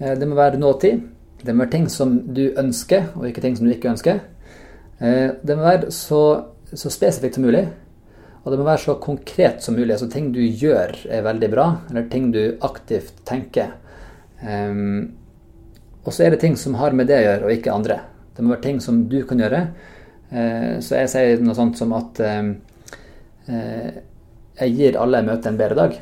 Eh, 0.00 0.20
det 0.20 0.28
må 0.28 0.34
være 0.34 0.58
nåtid. 0.58 1.00
Det 1.46 1.54
må 1.54 1.64
være 1.64 1.70
ting 1.70 1.90
som 1.90 2.34
du 2.34 2.50
ønsker, 2.58 3.04
og 3.14 3.28
ikke 3.28 3.40
ting 3.40 3.56
som 3.56 3.66
du 3.66 3.72
ikke 3.72 3.88
ønsker. 3.88 4.18
Eh, 5.00 5.30
det 5.46 5.56
må 5.56 5.62
være 5.62 5.90
så, 5.90 6.44
så 6.74 6.90
spesifikt 6.90 7.34
som 7.34 7.44
mulig. 7.44 7.68
Og 8.46 8.52
det 8.52 8.60
må 8.60 8.68
være 8.68 8.78
så 8.78 8.94
konkret 9.02 9.64
som 9.64 9.74
mulig. 9.74 9.90
Altså 9.90 10.06
ting 10.06 10.28
du 10.30 10.38
gjør 10.38 10.92
er 11.10 11.24
veldig 11.26 11.48
bra, 11.50 11.64
eller 11.90 12.04
ting 12.06 12.28
du 12.30 12.54
aktivt 12.62 13.24
tenker. 13.26 13.72
Um, 14.38 15.16
og 16.06 16.14
så 16.14 16.22
er 16.22 16.36
det 16.36 16.44
ting 16.44 16.54
som 16.54 16.76
har 16.78 16.94
med 16.94 17.10
det 17.10 17.18
å 17.18 17.24
gjøre, 17.24 17.48
og 17.48 17.54
ikke 17.56 17.74
andre. 17.74 17.96
Det 18.36 18.44
må 18.44 18.54
være 18.54 18.66
ting 18.68 18.78
som 18.84 19.02
du 19.10 19.18
kan 19.26 19.42
gjøre. 19.42 19.64
Uh, 20.30 20.78
så 20.78 21.00
jeg 21.00 21.10
sier 21.10 21.42
noe 21.42 21.58
sånt 21.58 21.80
som 21.80 21.96
at 21.98 22.22
uh, 22.22 22.54
jeg 23.50 24.78
gir 24.78 25.00
alle 25.02 25.24
jeg 25.24 25.30
møter, 25.32 25.50
en 25.50 25.60
bedre 25.64 25.80
dag. 25.82 25.98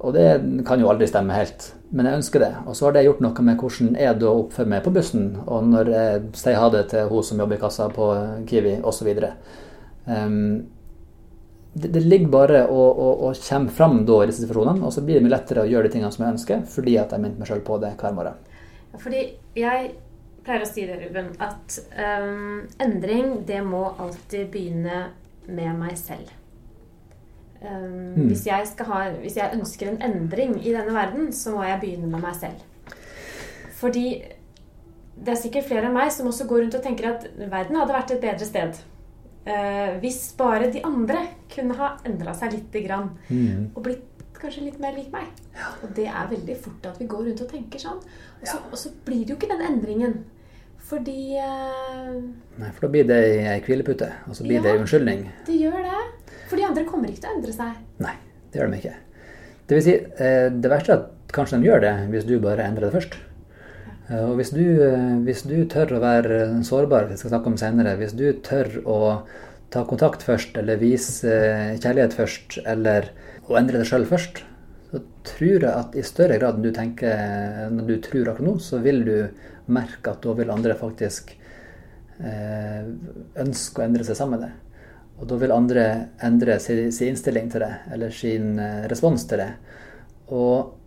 Og 0.00 0.16
det 0.16 0.26
kan 0.64 0.80
jo 0.80 0.88
aldri 0.88 1.04
stemme 1.10 1.36
helt, 1.36 1.68
men 1.92 2.08
jeg 2.08 2.22
ønsker 2.22 2.46
det. 2.46 2.52
Og 2.64 2.72
så 2.72 2.88
har 2.88 2.96
det 2.96 3.04
gjort 3.04 3.20
noe 3.20 3.44
med 3.44 3.60
hvordan 3.60 3.92
jeg 4.00 4.20
da 4.24 4.32
oppfører 4.32 4.72
meg 4.72 4.84
på 4.88 4.96
bussen, 4.96 5.34
og 5.44 5.68
når 5.68 5.94
jeg 5.98 6.26
sier 6.40 6.60
ha 6.64 6.72
det 6.72 6.86
til 6.94 7.12
hun 7.12 7.28
som 7.28 7.44
jobber 7.44 7.60
i 7.60 7.64
kassa 7.68 7.92
på 7.92 8.12
Kiwi, 8.48 8.78
osv. 8.80 9.10
Um, 10.08 10.70
det, 11.72 11.88
det, 11.88 12.00
ligger 12.00 12.28
bare 12.32 12.60
og, 12.66 12.98
og, 12.98 13.24
og 13.28 13.42
kommer 13.46 13.74
fram 13.74 14.00
da 14.06 14.20
i 14.22 14.30
disse 14.30 14.42
situasjonene, 14.42 14.82
og 14.86 14.94
så 14.94 15.04
blir 15.06 15.18
det 15.18 15.26
mye 15.26 15.36
lettere 15.36 15.64
å 15.64 15.70
gjøre 15.70 15.86
de 15.86 15.94
tingene 15.94 16.10
som 16.14 16.24
jeg 16.24 16.36
ønsker, 16.36 16.64
fordi 16.72 16.96
at 16.98 17.14
jeg 17.14 17.22
minner 17.22 17.38
meg 17.38 17.50
sjøl 17.50 17.62
på 17.66 17.78
det 17.82 17.92
hver 18.00 18.16
morgen. 18.16 18.40
Fordi 18.98 19.22
jeg 19.54 19.92
pleier 20.44 20.64
å 20.64 20.68
si 20.68 20.86
det, 20.88 20.98
Ruben, 21.04 21.30
at 21.38 21.78
um, 21.94 22.66
endring, 22.82 23.40
det 23.46 23.60
må 23.62 23.84
alltid 24.02 24.50
begynne 24.50 25.04
med 25.46 25.78
meg 25.78 25.94
selv. 26.00 26.32
Um, 27.60 28.16
mm. 28.16 28.26
hvis, 28.30 28.46
jeg 28.48 28.88
ha, 28.88 29.00
hvis, 29.20 29.36
jeg 29.36 29.58
ønsker 29.58 29.92
en 29.92 30.02
endring 30.02 30.56
i 30.64 30.74
denne 30.74 30.94
verden, 30.96 31.30
så 31.36 31.54
må 31.54 31.64
jeg 31.68 31.80
begynne 31.84 32.10
med 32.10 32.24
meg 32.24 32.38
selv. 32.40 32.66
Fordi 33.80 34.06
det 35.20 35.34
er 35.34 35.40
sikkert 35.40 35.68
flere 35.68 35.88
enn 35.88 35.96
meg 35.96 36.10
som 36.12 36.28
også 36.30 36.46
går 36.48 36.64
rundt 36.64 36.78
og 36.78 36.84
tenker 36.84 37.12
at 37.12 37.26
verden 37.38 37.78
hadde 37.78 37.94
vært 37.94 38.14
et 38.14 38.22
bedre 38.24 38.48
sted. 38.48 38.80
Uh, 39.40 39.96
hvis 40.02 40.20
bare 40.36 40.68
de 40.72 40.82
andre 40.84 41.22
kunne 41.50 41.76
ha 41.78 41.94
endra 42.06 42.34
seg 42.36 42.54
lite 42.58 42.82
grann. 42.84 43.14
Mm. 43.30 43.70
Og 43.74 43.84
blitt 43.86 44.26
kanskje 44.40 44.66
litt 44.66 44.80
mer 44.80 44.96
lik 44.96 45.08
meg. 45.12 45.30
Ja. 45.56 45.72
Og 45.84 45.94
det 45.96 46.08
er 46.08 46.28
veldig 46.30 46.56
fort 46.60 46.90
at 46.90 47.00
vi 47.00 47.08
går 47.10 47.26
rundt 47.28 47.42
og 47.44 47.50
tenker 47.52 47.82
sånn. 47.82 48.00
Og 48.00 48.44
så, 48.44 48.56
ja. 48.56 48.60
og 48.70 48.76
så 48.80 48.92
blir 49.06 49.24
det 49.24 49.34
jo 49.34 49.38
ikke 49.40 49.50
den 49.52 49.66
endringen. 49.68 50.20
Fordi 50.90 51.36
eh... 51.38 52.16
Nei, 52.58 52.70
for 52.72 52.86
da 52.86 52.90
blir 52.94 53.06
det 53.06 53.20
ei 53.46 53.60
hvilepute. 53.64 54.08
Og 54.26 54.36
så 54.36 54.46
blir 54.46 54.58
ja, 54.58 54.64
det 54.64 54.72
ei 54.72 54.82
unnskyldning. 54.82 55.26
Det 55.46 55.58
gjør 55.60 55.78
det. 55.86 56.02
For 56.50 56.58
de 56.58 56.66
andre 56.66 56.86
kommer 56.88 57.12
ikke 57.12 57.24
til 57.24 57.30
å 57.30 57.36
endre 57.38 57.54
seg. 57.54 57.78
Nei, 58.02 58.16
det 58.50 58.60
gjør 58.60 58.72
de 58.72 58.80
ikke. 58.80 58.94
Det 59.70 59.76
vil 59.78 59.84
si, 59.86 59.96
eh, 60.26 60.46
det 60.50 60.72
verste 60.72 60.96
er 60.96 61.02
at 61.04 61.34
kanskje 61.34 61.60
de 61.60 61.68
gjør 61.68 61.84
det 61.84 61.92
hvis 62.10 62.26
du 62.26 62.34
bare 62.42 62.66
endrer 62.66 62.88
det 62.88 62.94
først. 62.96 63.20
Eh, 64.10 64.24
og 64.26 64.36
hvis 64.40 64.52
du, 64.54 64.62
eh, 64.84 65.16
hvis 65.26 65.44
du 65.46 65.56
tør 65.70 65.96
å 65.96 66.02
være 66.02 66.42
sårbar, 66.66 67.08
vi 67.10 67.18
skal 67.20 67.34
snakke 67.34 67.52
om 67.52 67.58
senere, 67.60 67.96
hvis 68.00 68.16
du 68.18 68.26
tør 68.46 68.80
å 68.84 69.00
ta 69.70 69.84
kontakt 69.86 70.24
først, 70.26 70.56
eller 70.58 70.80
vise 70.82 71.34
kjærlighet 71.78 72.16
først, 72.18 72.58
eller 72.66 73.12
å 73.48 73.58
endre 73.58 73.78
deg 73.78 73.86
sjøl 73.86 74.06
først, 74.08 74.42
så 74.90 75.02
tror 75.24 75.60
jeg 75.62 75.70
at 75.70 75.94
i 75.94 76.02
større 76.02 76.38
grad 76.40 76.58
enn 76.58 76.64
du 76.66 76.72
tenker 76.74 77.70
når 77.70 77.86
du 77.86 77.96
tror 78.02 78.32
akkurat 78.32 78.48
nå, 78.48 78.56
så 78.58 78.80
vil 78.82 79.04
du 79.06 79.14
merke 79.70 80.10
at 80.10 80.24
da 80.24 80.34
vil 80.34 80.50
andre 80.50 80.74
faktisk 80.74 81.36
ønske 83.40 83.80
å 83.80 83.84
endre 83.86 84.04
seg 84.04 84.18
sammen 84.18 84.36
med 84.36 84.48
deg. 84.48 84.58
Og 85.20 85.28
da 85.28 85.36
vil 85.36 85.52
andre 85.52 85.86
endre 86.24 86.56
sin, 86.64 86.86
innstilling 86.88 87.50
til 87.52 87.64
det, 87.64 87.72
eller 87.92 88.12
sin 88.14 88.54
eh, 88.60 88.86
respons 88.88 89.26
til 89.28 89.42
det. 89.42 89.50
Og 90.32 90.79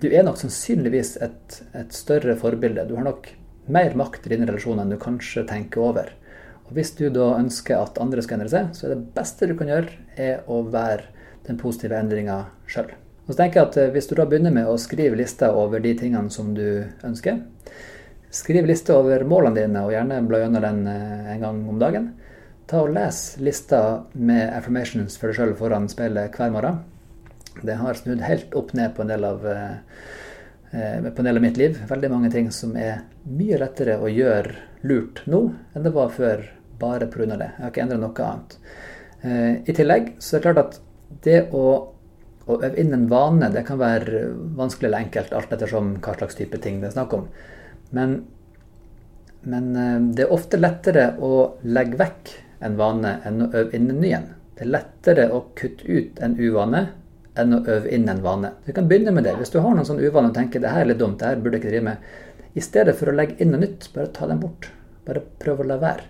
du 0.00 0.08
er 0.08 0.24
nok 0.26 0.38
sannsynligvis 0.40 1.16
et, 1.24 1.60
et, 1.76 1.92
større 1.94 2.36
forbilde. 2.40 2.86
Du 2.88 2.96
har 2.98 3.06
nok 3.06 3.28
mer 3.70 3.94
makt 3.98 4.26
i 4.26 4.34
dine 4.34 4.48
relasjoner 4.48 4.84
enn 4.84 4.94
du 4.94 4.98
kanskje 5.00 5.46
tenker 5.48 5.84
over. 5.84 6.10
Og 6.66 6.74
Hvis 6.76 6.94
du 6.98 7.08
da 7.12 7.32
ønsker 7.38 7.78
at 7.78 8.00
andre 8.02 8.22
skal 8.24 8.38
endre 8.38 8.52
seg, 8.52 8.72
så 8.76 8.86
er 8.86 8.94
det 8.94 9.12
beste 9.16 9.48
du 9.50 9.56
kan 9.58 9.70
gjøre, 9.70 9.94
er 10.16 10.44
å 10.50 10.62
være 10.70 11.08
den 11.46 11.58
positive 11.60 11.98
endringa 11.98 12.42
sjøl. 12.70 12.92
Så 13.28 13.36
tenker 13.38 13.60
jeg 13.60 13.68
at 13.68 13.76
eh, 13.78 13.92
Hvis 13.94 14.08
du 14.10 14.16
da 14.18 14.26
begynner 14.26 14.54
med 14.54 14.66
å 14.66 14.78
skrive 14.80 15.18
lister 15.18 15.54
over 15.54 15.82
de 15.82 15.94
tingene 15.98 16.32
som 16.34 16.54
du 16.56 16.82
ønsker, 17.06 17.42
skriv 18.34 18.66
liste 18.66 18.94
over 18.94 19.22
målene 19.26 19.62
dine, 19.62 19.84
og 19.84 19.94
gjerne 19.94 20.22
bla 20.26 20.42
gjennom 20.42 20.66
den 20.66 20.82
eh, 20.90 21.30
en 21.36 21.46
gang 21.46 21.62
om 21.70 21.78
dagen 21.82 22.10
ta 22.70 22.84
og 22.84 22.92
Les 22.94 23.18
lista 23.42 24.04
med 24.14 24.52
affirmations 24.54 25.16
for 25.18 25.30
deg 25.30 25.40
sjøl 25.40 25.54
foran 25.58 25.88
speilet 25.90 26.36
hver 26.38 26.52
morgen. 26.54 26.78
Det 27.62 27.74
har 27.74 27.98
snudd 27.98 28.22
helt 28.24 28.54
opp 28.54 28.72
ned 28.72 28.94
på 28.94 29.02
en, 29.02 29.10
del 29.10 29.24
av, 29.26 29.46
eh, 29.46 30.98
på 31.02 31.22
en 31.22 31.28
del 31.28 31.36
av 31.36 31.42
mitt 31.42 31.58
liv. 31.60 31.78
Veldig 31.88 32.10
mange 32.10 32.30
ting 32.30 32.50
som 32.54 32.76
er 32.78 33.02
mye 33.26 33.58
lettere 33.60 33.98
å 33.98 34.10
gjøre 34.10 34.54
lurt 34.86 35.22
nå 35.28 35.42
enn 35.74 35.84
det 35.84 35.94
var 35.94 36.12
før, 36.14 36.44
bare 36.80 37.10
pga. 37.12 37.36
det. 37.36 37.50
Jeg 37.56 37.64
har 37.64 37.72
ikke 37.72 37.82
endra 37.84 37.98
noe 38.00 38.26
annet. 38.26 38.58
Eh, 39.20 39.54
I 39.68 39.76
tillegg 39.76 40.14
så 40.18 40.36
er 40.36 40.40
det 40.40 40.46
klart 40.46 40.62
at 40.64 40.80
det 41.26 41.40
å, 41.52 41.64
å 42.46 42.58
øve 42.60 42.76
inn 42.80 42.94
en 42.96 43.08
vane, 43.10 43.50
det 43.52 43.66
kan 43.68 43.80
være 43.80 44.28
vanskelig 44.56 44.88
eller 44.88 45.04
enkelt, 45.04 45.34
alt 45.36 45.52
ettersom 45.52 45.96
hva 46.00 46.14
slags 46.16 46.38
type 46.38 46.60
ting 46.62 46.80
det 46.80 46.90
er 46.90 46.96
snakk 46.96 47.16
om. 47.18 47.26
Men, 47.96 48.20
men 49.42 49.74
eh, 49.76 49.98
det 50.16 50.24
er 50.24 50.36
ofte 50.38 50.60
lettere 50.60 51.10
å 51.18 51.58
legge 51.66 52.00
vekk 52.00 52.36
en 52.64 52.78
vane 52.80 53.18
enn 53.26 53.44
å 53.44 53.50
øve 53.52 53.76
inn 53.76 53.90
en 53.90 54.00
ny 54.00 54.14
en. 54.16 54.32
Det 54.54 54.64
er 54.64 54.74
lettere 54.76 55.28
å 55.32 55.44
kutte 55.56 55.84
ut 55.88 56.18
en 56.24 56.36
uvane 56.40 56.86
enn 57.42 57.56
å 57.56 57.62
øve 57.64 57.90
inn 57.94 58.08
en 58.10 58.22
vane. 58.24 58.52
Du 58.66 58.72
kan 58.76 58.88
begynne 58.90 59.14
med 59.16 59.26
det. 59.26 59.36
Hvis 59.40 59.52
du 59.54 59.60
har 59.60 59.74
noen 59.74 59.88
sånn 59.88 60.02
uvaner 60.02 60.30
og 60.30 60.36
tenker 60.36 60.62
det 60.62 60.72
her 60.74 60.84
er 60.84 60.92
litt 60.92 61.00
dumt, 61.00 61.18
det 61.20 61.30
her 61.30 61.42
burde 61.42 61.58
jeg 61.58 61.64
ikke 61.64 61.72
drive 61.74 61.88
med, 61.88 62.08
i 62.54 62.64
stedet 62.64 62.96
for 62.98 63.10
å 63.10 63.14
legge 63.16 63.38
inn 63.42 63.52
noe 63.54 63.62
nytt, 63.62 63.90
bare 63.94 64.12
ta 64.14 64.26
dem 64.30 64.40
bort. 64.42 64.70
Bare 65.06 65.22
prøv 65.42 65.62
å 65.62 65.68
la 65.70 65.78
være. 65.80 66.06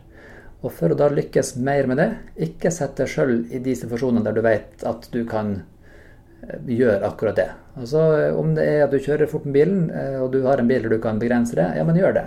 Og 0.61 0.73
for 0.77 0.93
å 0.93 0.97
da 0.99 1.09
lykkes 1.13 1.55
mer 1.65 1.89
med 1.89 2.01
det, 2.01 2.09
ikke 2.49 2.73
sett 2.75 2.99
deg 3.01 3.09
sjøl 3.09 3.37
i 3.49 3.61
de 3.65 3.75
situasjonene 3.77 4.25
der 4.27 4.37
du 4.37 4.43
vet 4.45 4.85
at 4.89 5.07
du 5.13 5.23
kan 5.29 5.55
eh, 5.57 6.59
gjøre 6.69 7.07
akkurat 7.09 7.39
det. 7.39 7.49
Altså 7.81 8.03
Om 8.37 8.53
det 8.59 8.67
er 8.69 8.85
at 8.85 8.93
du 8.93 9.01
kjører 9.01 9.31
fort 9.31 9.47
med 9.49 9.57
bilen, 9.57 9.87
eh, 9.89 10.19
og 10.21 10.35
du 10.35 10.43
har 10.45 10.61
en 10.61 10.69
bil 10.69 10.85
der 10.85 10.93
du 10.93 11.01
kan 11.01 11.21
begrense 11.23 11.57
det, 11.57 11.71
ja, 11.79 11.87
men 11.89 11.97
gjør 11.97 12.19
det. 12.19 12.27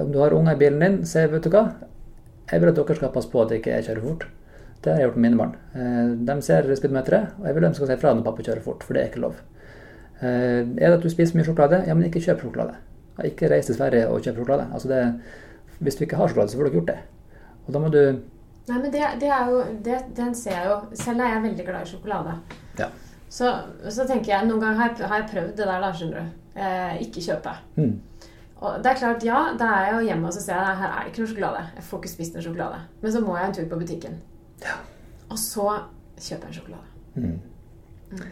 Om 0.00 0.12
du 0.12 0.18
har 0.22 0.36
unger 0.36 0.56
i 0.56 0.62
bilen 0.64 0.80
din, 0.80 0.98
så 1.08 1.26
vet 1.32 1.44
du 1.44 1.52
hva, 1.52 1.66
jeg 2.50 2.62
vil 2.62 2.70
at 2.70 2.78
dere 2.78 2.96
skal 2.96 3.12
passe 3.12 3.32
på 3.32 3.42
at 3.42 3.52
jeg 3.52 3.62
ikke 3.62 3.82
kjører 3.88 4.04
fort. 4.06 4.26
Det 4.86 4.92
har 4.94 5.00
jeg 5.00 5.08
gjort 5.08 5.16
med 5.18 5.24
mine 5.24 5.38
barn. 5.40 5.54
Eh, 5.74 6.10
de 6.28 6.34
ser 6.46 6.68
speedometeret, 6.78 7.32
og 7.40 7.46
jeg 7.48 7.56
vil 7.56 7.64
de 7.66 7.70
skal 7.74 7.88
si 7.90 7.94
fra 7.98 8.12
når 8.14 8.26
pappa 8.28 8.44
kjører 8.46 8.62
fort, 8.62 8.84
for 8.86 8.94
det 8.94 9.00
er 9.00 9.08
ikke 9.10 9.22
lov. 9.24 9.40
Eh, 10.20 10.60
er 10.62 10.62
det 10.84 10.92
at 10.92 11.02
du 11.02 11.10
spiser 11.10 11.34
mye 11.34 11.46
sjokolade? 11.48 11.80
Ja, 11.88 11.96
men 11.98 12.06
ikke 12.06 12.22
kjøp 12.22 12.44
sjokolade. 12.44 12.78
Ikke 13.26 13.50
reis 13.50 13.66
til 13.66 13.74
Sverige 13.74 14.06
og 14.06 14.22
kjøp 14.22 14.38
sjokolade. 14.38 14.68
Altså 14.70 14.92
det, 14.92 15.00
hvis 15.80 15.98
du 15.98 16.04
ikke 16.06 16.20
har 16.20 16.30
sjokolade, 16.30 16.52
så 16.52 16.60
får 16.60 16.68
du 16.68 16.70
ikke 16.70 16.78
gjort 16.78 16.92
det. 16.92 16.98
Og 17.66 17.74
da 17.74 17.82
må 17.82 17.90
du 17.90 18.00
Nei, 18.66 18.78
men 18.82 18.90
det, 18.90 19.02
det 19.20 19.28
er 19.30 19.50
jo 19.50 19.58
det, 19.84 19.98
Den 20.16 20.32
ser 20.34 20.56
jeg 20.56 20.70
jo. 20.70 20.78
Selv 20.98 21.22
er 21.22 21.34
jeg 21.34 21.42
veldig 21.42 21.66
glad 21.66 21.82
i 21.82 21.90
sjokolade. 21.90 22.32
Ja. 22.78 22.88
Så, 23.28 23.52
så 23.90 24.06
tenker 24.06 24.32
jeg 24.32 24.46
Noen 24.46 24.62
ganger 24.62 24.80
har 24.80 24.88
jeg, 24.90 25.06
har 25.06 25.20
jeg 25.20 25.28
prøvd 25.32 25.52
det 25.58 25.66
der, 25.66 25.82
da, 25.82 25.90
skjønner 25.94 26.22
du. 26.22 26.40
Eh, 26.56 26.96
ikke 27.06 27.22
kjøpe. 27.26 27.52
Mm. 27.76 27.92
Og 28.56 28.78
det 28.82 28.90
er 28.90 29.02
klart, 29.02 29.26
ja, 29.26 29.42
da 29.58 29.68
er 29.74 29.84
jeg 29.86 29.94
jo 29.94 30.06
hjemme 30.08 30.30
og 30.30 30.34
så 30.34 30.42
ser 30.42 30.56
jeg 30.56 30.70
at 30.70 30.80
her 30.80 30.94
er 30.94 31.04
det 31.04 31.12
ikke 31.12 31.22
noe 31.22 31.32
sjokolade. 31.32 31.66
Jeg 31.76 31.86
får 31.90 32.02
ikke 32.02 32.14
spist 32.14 32.38
noe 32.38 32.46
sjokolade. 32.46 32.80
Men 33.02 33.14
så 33.14 33.22
må 33.26 33.36
jeg 33.36 33.48
en 33.48 33.56
tur 33.58 33.68
på 33.70 33.80
butikken. 33.82 34.18
Ja. 34.64 34.78
Og 35.30 35.38
så 35.40 35.66
kjøper 36.16 36.46
jeg 36.46 36.48
en 36.48 36.58
sjokolade. 36.58 36.88
Mm. 37.16 37.38
Mm. 38.12 38.26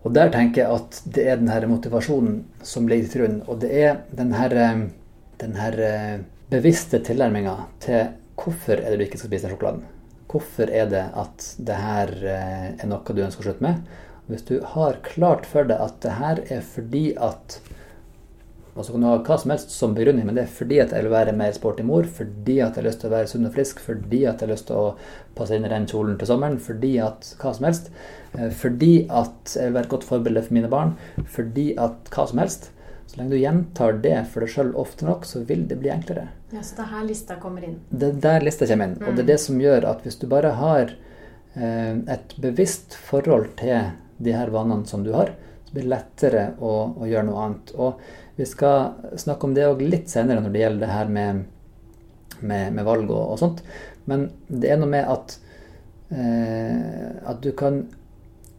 Og 0.00 0.14
der 0.16 0.30
tenker 0.32 0.62
jeg 0.62 0.80
at 0.80 1.00
det 1.12 1.26
er 1.28 1.40
den 1.40 1.50
her 1.52 1.66
motivasjonen 1.68 2.42
som 2.64 2.88
ligger 2.88 3.10
til 3.10 3.24
grunn. 3.24 3.40
Og 3.52 3.60
det 3.60 3.70
er 3.82 3.98
den 4.16 4.32
her, 4.32 4.54
eh, 4.56 4.84
den 5.42 5.56
her 5.60 5.80
eh, 5.84 6.20
bevisste 6.50 7.02
tilnærminga 7.04 7.56
til 7.84 8.14
hvorfor 8.40 8.78
er 8.78 8.90
det 8.90 9.00
du 9.00 9.04
ikke 9.04 9.20
skal 9.20 9.32
spise 9.32 9.48
den 9.48 9.56
sjokoladen. 9.56 9.82
Hvorfor 10.30 10.70
er 10.70 10.86
det 10.88 11.04
at 11.18 11.48
det 11.58 11.76
her 11.76 12.14
eh, 12.22 12.70
er 12.78 12.88
noe 12.88 13.16
du 13.16 13.20
ønsker 13.26 13.44
å 13.44 13.50
slutte 13.50 13.66
med? 13.66 13.82
Hvis 14.30 14.46
du 14.46 14.60
har 14.72 15.02
klart 15.04 15.46
for 15.50 15.66
deg 15.66 15.82
at 15.82 16.00
det 16.04 16.16
her 16.16 16.40
er 16.54 16.64
fordi 16.64 17.04
at 17.18 17.58
og 18.74 18.84
så 18.84 18.92
kan 18.92 19.02
du 19.02 19.08
ha 19.08 19.16
hva 19.26 19.36
som 19.42 19.50
helst 19.50 19.72
som 19.74 19.94
begrunning, 19.96 20.26
men 20.26 20.36
det 20.38 20.44
er 20.44 20.52
fordi 20.54 20.78
at 20.82 20.92
jeg 20.94 21.02
vil 21.02 21.12
være 21.12 21.34
mer 21.36 21.54
sporty 21.56 21.82
mor, 21.86 22.06
fordi 22.06 22.60
at 22.62 22.76
jeg 22.76 22.82
har 22.82 22.86
lyst 22.86 23.00
til 23.02 23.10
å 23.10 23.14
være 23.16 23.30
sunn 23.32 23.48
og 23.48 23.54
frisk, 23.56 23.80
fordi 23.82 24.20
at 24.22 24.38
jeg 24.38 24.46
har 24.46 24.52
lyst 24.52 24.68
til 24.68 24.78
å 24.78 24.92
passe 25.38 25.56
inn 25.56 25.66
i 25.66 25.72
den 25.72 25.88
kjolen 25.90 26.18
til 26.20 26.30
sommeren, 26.30 26.58
fordi 26.62 26.92
at 27.02 27.32
hva 27.40 27.54
som 27.56 27.66
helst. 27.66 27.90
Eh, 28.38 28.50
fordi 28.54 28.92
at 29.08 29.56
jeg 29.56 29.70
vil 29.70 29.78
være 29.78 29.88
et 29.88 29.94
godt 29.96 30.06
forbilde 30.06 30.44
for 30.46 30.58
mine 30.58 30.70
barn, 30.70 30.94
fordi 31.26 31.72
at 31.82 32.12
hva 32.14 32.28
som 32.30 32.42
helst. 32.44 32.70
Så 33.10 33.18
lenge 33.18 33.34
du 33.34 33.40
gjentar 33.40 33.96
det 34.04 34.16
for 34.30 34.44
deg 34.44 34.52
sjøl 34.54 34.68
ofte 34.78 35.06
nok, 35.08 35.26
så 35.26 35.42
vil 35.42 35.66
det 35.66 35.80
bli 35.80 35.90
enklere. 35.90 36.28
Ja, 36.54 36.62
Så 36.62 36.76
det 36.78 36.84
er 36.86 36.92
her 36.94 37.06
lista 37.08 37.36
kommer 37.42 37.66
inn? 37.66 37.80
Det 37.90 38.12
er 38.12 38.20
der 38.22 38.46
lista 38.46 38.68
kommer 38.70 38.86
inn. 38.86 38.98
Mm. 39.00 39.08
Og 39.08 39.16
det 39.16 39.24
er 39.24 39.32
det 39.32 39.40
som 39.42 39.58
gjør 39.58 39.88
at 39.90 40.06
hvis 40.06 40.20
du 40.22 40.28
bare 40.30 40.54
har 40.60 40.94
eh, 41.58 41.94
et 42.14 42.36
bevisst 42.38 42.94
forhold 42.94 43.50
til 43.58 43.90
de 44.22 44.36
her 44.36 44.54
vanene 44.54 44.86
som 44.86 45.02
du 45.02 45.10
har, 45.16 45.34
blir 45.70 45.88
lettere 45.90 46.50
å, 46.58 46.74
å 46.98 47.08
gjøre 47.08 47.28
noe 47.28 47.46
annet. 47.46 47.72
Og 47.78 48.36
vi 48.36 48.46
skal 48.48 49.16
snakke 49.20 49.46
om 49.46 49.56
det 49.56 49.68
òg 49.68 49.82
litt 49.84 50.10
senere 50.10 50.42
når 50.42 50.54
det 50.54 50.62
gjelder 50.64 50.86
det 50.86 50.92
her 50.94 51.16
med 51.16 51.48
med, 52.40 52.72
med 52.72 52.86
valg 52.86 53.10
og, 53.10 53.22
og, 53.34 53.38
sånt. 53.40 53.62
Men 54.10 54.28
det 54.48 54.72
er 54.72 54.80
noe 54.80 54.90
med 54.90 55.08
at, 55.10 55.36
eh, 56.14 57.10
at 57.30 57.42
du 57.44 57.52
kan 57.58 57.82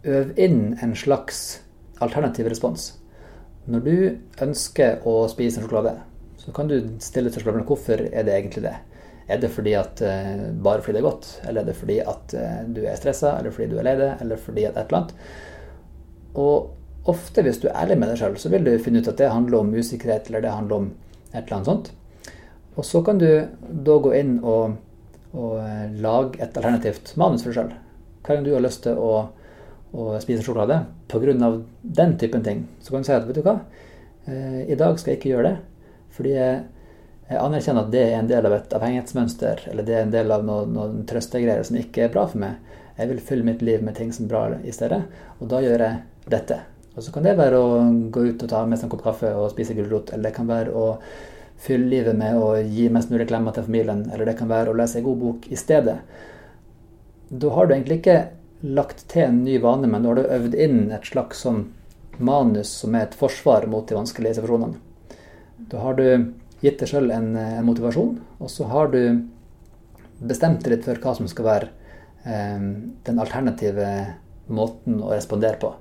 øve 0.01 0.35
inn 0.41 0.77
en 0.81 0.95
slags 0.97 1.61
alternativ 2.01 2.49
respons. 2.51 2.91
Når 3.69 3.83
du 3.85 3.97
ønsker 4.41 5.03
å 5.07 5.27
spise 5.29 5.59
en 5.59 5.67
sjokolade, 5.67 5.99
så 6.41 6.53
kan 6.55 6.69
du 6.69 6.79
stille 7.03 7.29
til 7.29 7.43
spørsmålet 7.43 7.69
hvorfor 7.69 8.07
er 8.09 8.25
det 8.25 8.37
egentlig 8.37 8.65
det. 8.65 8.77
Er 9.31 9.37
det 9.39 9.51
fordi 9.53 9.75
at, 9.77 10.01
uh, 10.01 10.47
bare 10.65 10.81
fordi 10.81 10.97
det 10.97 10.99
er 11.03 11.05
godt, 11.05 11.27
eller 11.45 11.61
er 11.61 11.67
det 11.69 11.75
fordi 11.77 11.99
at 12.01 12.33
uh, 12.33 12.63
du 12.73 12.81
er 12.81 12.97
stressa, 12.99 13.35
eller 13.37 13.53
fordi 13.53 13.69
du 13.69 13.77
er 13.77 13.85
lei 13.85 13.93
deg, 13.99 14.23
eller 14.25 14.41
fordi 14.41 14.65
at 14.65 14.79
et 14.81 14.89
eller 14.89 14.97
annet. 14.97 15.13
Og 16.41 16.80
ofte 17.09 17.43
hvis 17.45 17.61
du 17.61 17.67
er 17.69 17.79
ærlig 17.83 17.97
med 17.97 18.11
deg 18.11 18.21
sjøl, 18.21 18.37
så 18.37 18.51
vil 18.53 18.67
du 18.67 18.75
finne 18.83 19.01
ut 19.01 19.09
at 19.09 19.17
det 19.17 19.31
handler 19.31 19.63
om 19.63 19.73
usikkerhet, 19.73 20.29
eller 20.29 20.45
det 20.45 20.53
handler 20.53 20.77
om 20.77 20.87
et 21.31 21.41
eller 21.43 21.57
annet 21.57 21.71
sånt. 21.71 21.91
Og 22.77 22.87
så 22.87 23.01
kan 23.03 23.19
du 23.19 23.27
da 23.61 23.97
gå 24.03 24.13
inn 24.15 24.37
og, 24.47 24.77
og 25.33 25.53
uh, 25.59 25.85
lage 26.01 26.39
et 26.39 26.55
alternativt 26.55 27.13
manus 27.19 27.43
for 27.43 27.51
deg 27.51 27.59
sjøl. 27.59 27.77
Hver 28.21 28.37
gang 28.37 28.45
du 28.45 28.53
har 28.53 28.63
lyst 28.63 28.83
til 28.85 28.99
å 29.01 29.13
å 29.91 30.15
spise 30.23 30.43
sjokolade 30.43 30.85
pga. 31.11 31.61
den 31.81 32.17
typen 32.17 32.43
ting, 32.43 32.67
så 32.79 32.91
kan 32.91 33.01
du 33.01 33.05
si 33.05 33.13
at 33.13 33.27
vet 33.27 33.35
du 33.35 33.41
hva, 33.41 33.59
eh, 34.25 34.71
i 34.71 34.75
dag 34.75 34.99
skal 34.99 35.11
jeg 35.11 35.19
ikke 35.19 35.29
gjøre 35.29 35.49
det. 35.49 35.57
Fordi 36.11 36.31
jeg, 36.31 36.63
anerkjenner 37.31 37.85
at 37.85 37.91
det 37.91 38.01
er 38.03 38.17
en 38.19 38.27
del 38.27 38.45
av 38.45 38.53
et 38.53 38.73
avhengighetsmønster, 38.75 39.67
eller 39.71 39.83
det 39.83 39.95
er 39.95 40.01
en 40.03 40.11
del 40.11 40.31
av 40.31 40.43
noen, 40.43 40.73
noen 40.75 41.05
trøstegreier 41.07 41.63
som 41.63 41.77
ikke 41.79 42.05
er 42.05 42.11
bra 42.11 42.25
for 42.27 42.43
meg. 42.43 42.57
Jeg 42.97 43.07
vil 43.07 43.21
fylle 43.23 43.47
mitt 43.47 43.61
liv 43.61 43.83
med 43.83 43.95
ting 43.95 44.11
som 44.11 44.25
er 44.25 44.33
bra 44.33 44.41
i 44.63 44.71
stedet, 44.75 45.05
og 45.39 45.47
da 45.47 45.61
gjør 45.63 45.85
jeg 45.85 46.01
dette. 46.27 46.59
Og 46.95 47.03
så 47.05 47.13
kan 47.15 47.23
det 47.23 47.37
være 47.39 47.59
å 47.59 47.75
gå 48.11 48.25
ut 48.31 48.43
og 48.43 48.49
ta 48.51 48.65
med 48.67 48.79
seg 48.79 48.89
en 48.89 48.93
kopp 48.93 49.05
kaffe 49.05 49.31
og 49.37 49.51
spise 49.53 49.75
gulrot, 49.77 50.11
eller 50.11 50.29
det 50.29 50.35
kan 50.35 50.49
være 50.49 50.73
å 50.75 50.87
fylle 51.61 51.87
livet 51.91 52.17
med 52.17 52.35
å 52.41 52.55
gi 52.59 52.89
mest 52.91 53.11
mulig 53.13 53.29
klemmer 53.29 53.55
til 53.55 53.67
familien, 53.67 54.03
eller 54.11 54.27
det 54.27 54.35
kan 54.39 54.49
være 54.49 54.73
å 54.73 54.77
lese 54.77 54.99
en 54.99 55.05
god 55.05 55.19
bok 55.21 55.47
i 55.47 55.59
stedet. 55.59 55.99
Da 57.31 57.51
har 57.55 57.67
du 57.67 57.75
egentlig 57.75 58.01
ikke 58.01 58.17
lagt 58.61 59.05
til 59.09 59.27
en 59.27 59.43
ny 59.45 59.57
vane, 59.61 59.87
men 59.87 60.03
da 60.03 60.11
har 60.11 60.19
du 60.19 60.33
øvd 60.37 60.57
inn 60.65 60.81
et 60.91 61.07
slags 61.07 61.45
sånn 61.45 61.63
manus 62.21 62.73
som 62.81 62.95
er 62.97 63.07
et 63.07 63.17
forsvar 63.17 63.67
mot 63.71 63.87
de 63.87 63.97
vanskelige 63.97 64.39
situasjonene. 64.39 64.81
Da 65.71 65.79
har 65.85 65.95
du 65.97 66.05
gitt 66.61 66.81
deg 66.81 66.89
sjøl 66.89 67.07
en, 67.13 67.31
en, 67.37 67.65
motivasjon, 67.65 68.17
og 68.41 68.51
så 68.51 68.67
har 68.69 68.91
du 68.93 69.01
bestemt 70.19 70.65
deg 70.65 70.75
litt 70.75 70.85
for 70.85 70.99
hva 71.01 71.15
som 71.17 71.29
skal 71.29 71.47
være 71.47 71.71
eh, 72.25 72.67
den 73.07 73.21
alternative 73.21 73.87
måten 74.51 74.99
å 75.01 75.13
respondere 75.13 75.61
på. 75.61 75.71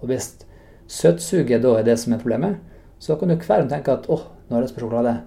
Og 0.00 0.10
hvis 0.10 0.32
søtsuget 0.88 1.62
da 1.62 1.76
er 1.78 1.86
det 1.86 1.98
som 2.00 2.14
er 2.14 2.22
problemet, 2.22 2.58
så 2.98 3.16
kan 3.16 3.30
du 3.30 3.36
hver 3.36 3.60
gang 3.60 3.68
tenke 3.70 3.94
at 3.94 4.08
åh, 4.10 4.24
nå 4.48 4.56
har 4.56 4.62
jeg 4.62 4.68
lyst 4.68 4.78
på 4.78 4.82
sjokolade. 4.82 5.18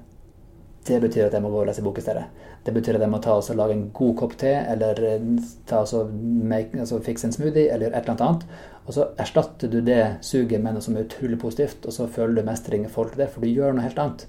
Det 0.88 0.97
betyr 1.02 1.28
at 1.28 1.36
jeg 1.38 1.43
må 1.43 1.52
gå 1.54 1.60
og 1.62 1.67
lese 1.69 1.84
bok 1.86 2.00
i 2.02 2.04
stedet. 2.04 2.24
Det 2.65 2.74
betyr 2.74 2.97
at 2.97 3.04
jeg 3.06 3.10
må 3.10 3.19
ta 3.21 3.36
og 3.38 3.58
lage 3.58 3.76
en 3.78 3.88
god 3.93 4.15
kopp 4.17 4.34
te, 4.41 4.50
eller 4.74 4.97
eh, 5.06 5.28
ta 5.69 5.84
og 5.86 6.13
make, 6.13 6.78
altså 6.78 7.00
fikse 7.06 7.30
en 7.30 7.36
smoothie, 7.36 7.69
eller 7.74 7.93
et 7.93 8.10
eller 8.10 8.26
annet. 8.26 8.45
Og 8.88 8.95
så 8.97 9.08
erstatter 9.21 9.69
du 9.69 9.80
det 9.86 10.02
suget 10.26 10.62
med 10.62 10.74
noe 10.74 10.86
som 10.86 10.97
er 10.97 11.06
utrolig 11.06 11.38
positivt, 11.41 11.86
og 11.86 11.93
så 11.93 12.10
føler 12.10 12.41
du 12.41 12.50
mestring 12.50 12.86
i 12.86 12.89
forhold 12.89 13.13
til 13.13 13.24
det, 13.24 13.30
for 13.30 13.45
du 13.45 13.54
gjør 13.54 13.78
noe 13.78 13.86
helt 13.86 14.02
annet. 14.02 14.26